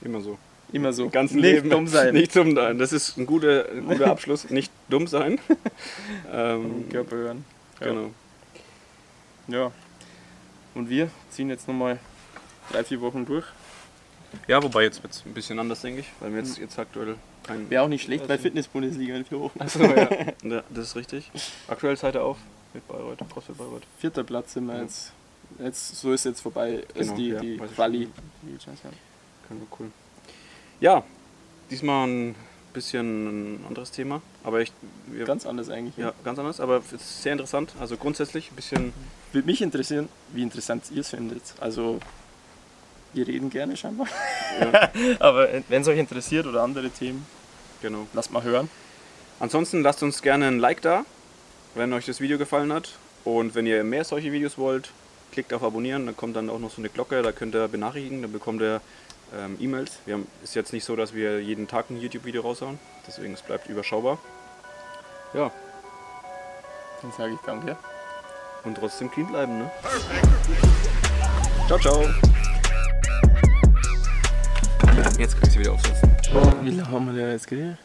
immer 0.00 0.20
so. 0.20 0.38
Immer 0.72 0.92
so. 0.92 1.04
Im 1.04 1.10
ganzen 1.10 1.36
nicht 1.36 1.42
Leben. 1.44 1.70
dumm 1.70 1.86
sein. 1.86 2.12
Nicht 2.14 2.34
dumm 2.34 2.54
sein. 2.54 2.78
Das 2.78 2.92
ist 2.92 3.16
ein 3.18 3.26
guter, 3.26 3.66
ein 3.70 3.86
guter 3.86 4.10
Abschluss. 4.10 4.48
nicht 4.50 4.72
dumm 4.88 5.06
sein. 5.06 5.38
ähm, 6.32 6.88
Körper 6.90 7.16
hören. 7.16 7.44
Ja. 7.80 7.86
Genau. 7.88 8.10
Ja. 9.48 9.70
Und 10.74 10.88
wir 10.90 11.08
ziehen 11.30 11.48
jetzt 11.50 11.68
nochmal 11.68 11.98
drei, 12.70 12.84
vier 12.84 13.00
Wochen 13.00 13.24
durch. 13.26 13.44
Ja, 14.48 14.60
wobei 14.62 14.82
jetzt 14.82 15.02
wird 15.02 15.12
es 15.12 15.24
ein 15.24 15.32
bisschen 15.32 15.58
anders, 15.60 15.80
denke 15.82 16.00
ich, 16.00 16.06
weil 16.18 16.32
wir 16.32 16.40
jetzt, 16.40 16.58
jetzt 16.58 16.76
aktuell 16.78 17.14
kein. 17.44 17.70
Wäre 17.70 17.82
auch 17.84 17.88
nicht 17.88 18.02
schlecht 18.02 18.26
bei 18.26 18.34
Also- 18.34 18.42
Fitness-Bundesliga 18.42 19.14
in 19.14 19.24
vier 19.24 19.38
Wochen. 19.40 19.60
Achso, 19.60 19.80
ja. 19.84 20.08
ja. 20.42 20.62
Das 20.70 20.86
ist 20.88 20.96
richtig. 20.96 21.30
Aktuell 21.68 21.96
seid 21.96 22.16
ihr 22.16 22.24
auf 22.24 22.38
mit 22.72 22.86
Bayreuth, 22.88 23.18
CrossFit 23.32 23.56
Bayreuth. 23.56 23.82
Vierter 23.98 24.24
Platz 24.24 24.54
sind 24.54 24.66
wir 24.66 24.74
Ja. 24.76 24.82
jetzt. 24.82 25.12
jetzt. 25.60 25.96
So 26.00 26.12
ist 26.12 26.24
jetzt 26.24 26.40
vorbei. 26.40 26.82
Also 26.96 27.14
Genau, 27.14 27.16
die, 27.16 27.28
ja, 27.28 27.40
die 27.40 27.74
Quali. 27.74 28.02
schon. 28.04 28.12
Die 28.42 28.58
Chance, 28.58 28.80
ja. 28.84 28.90
Kann 29.46 29.58
nur 29.58 29.68
cool. 29.78 29.90
Ja, 30.80 31.04
diesmal 31.70 32.08
ein 32.08 32.34
bisschen 32.74 33.54
ein 33.54 33.64
anderes 33.66 33.90
Thema, 33.90 34.20
aber 34.42 34.60
ich, 34.60 34.72
wir, 35.06 35.24
Ganz 35.24 35.46
anders 35.46 35.70
eigentlich. 35.70 35.96
ja, 35.96 36.12
ganz 36.24 36.38
anders, 36.38 36.60
aber 36.60 36.82
sehr 36.98 37.32
interessant. 37.32 37.72
Also 37.80 37.96
grundsätzlich 37.96 38.50
ein 38.52 38.56
bisschen, 38.56 38.92
Würde 39.32 39.46
mich 39.46 39.62
interessieren, 39.62 40.08
wie 40.32 40.42
interessant 40.42 40.84
ihr 40.90 41.00
es 41.00 41.10
findet. 41.10 41.42
Also, 41.60 42.00
wir 43.14 43.26
reden 43.26 43.48
gerne 43.48 43.76
scheinbar. 43.76 44.08
ja, 44.60 44.90
Aber 45.20 45.48
wenn 45.68 45.82
es 45.82 45.88
euch 45.88 45.98
interessiert 45.98 46.46
oder 46.46 46.62
andere 46.62 46.90
Themen, 46.90 47.24
genau. 47.80 48.06
lasst 48.12 48.32
mal 48.32 48.42
hören. 48.42 48.68
Ansonsten 49.40 49.82
lasst 49.82 50.02
uns 50.02 50.20
gerne 50.20 50.48
ein 50.48 50.58
Like 50.58 50.82
da, 50.82 51.04
wenn 51.74 51.92
euch 51.92 52.06
das 52.06 52.20
Video 52.20 52.38
gefallen 52.38 52.72
hat. 52.72 52.90
Und 53.24 53.54
wenn 53.54 53.66
ihr 53.66 53.82
mehr 53.84 54.04
solche 54.04 54.32
Videos 54.32 54.58
wollt, 54.58 54.90
klickt 55.32 55.52
auf 55.52 55.62
Abonnieren, 55.62 56.06
dann 56.06 56.16
kommt 56.16 56.36
dann 56.36 56.50
auch 56.50 56.58
noch 56.58 56.70
so 56.70 56.80
eine 56.80 56.88
Glocke, 56.88 57.22
da 57.22 57.32
könnt 57.32 57.54
ihr 57.54 57.66
benachrichtigen, 57.68 58.22
dann 58.22 58.32
bekommt 58.32 58.60
ihr 58.60 58.80
ähm, 59.38 59.56
E-Mails. 59.60 59.92
Wir 60.06 60.14
haben 60.14 60.26
ist 60.42 60.54
jetzt 60.54 60.72
nicht 60.72 60.84
so, 60.84 60.96
dass 60.96 61.14
wir 61.14 61.40
jeden 61.40 61.68
Tag 61.68 61.90
ein 61.90 62.00
YouTube-Video 62.00 62.42
raushauen, 62.42 62.78
deswegen 63.06 63.34
es 63.34 63.42
bleibt 63.42 63.68
überschaubar. 63.68 64.18
Ja, 65.32 65.50
Dann 67.02 67.12
sage 67.12 67.34
ich 67.34 67.40
danke. 67.44 67.76
und 68.64 68.76
trotzdem 68.76 69.10
clean 69.10 69.26
bleiben, 69.28 69.58
ne? 69.58 69.70
Ciao, 71.66 71.78
ciao. 71.78 72.02
Jetzt 75.18 75.34
kann 75.34 75.48
ich 75.48 75.52
sie 75.52 75.58
wieder 75.58 75.72
aufsetzen. 75.72 76.10
Wie 76.62 76.70
lange 76.70 76.90
haben 76.90 77.06
wir 77.06 77.12
denn 77.22 77.30
jetzt 77.32 77.46
geredet? 77.46 77.78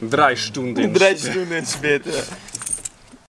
Drei 0.00 0.36
Stunden. 0.36 0.92
Drei 0.94 1.16
Stunden 1.16 1.64
später. 1.66 2.10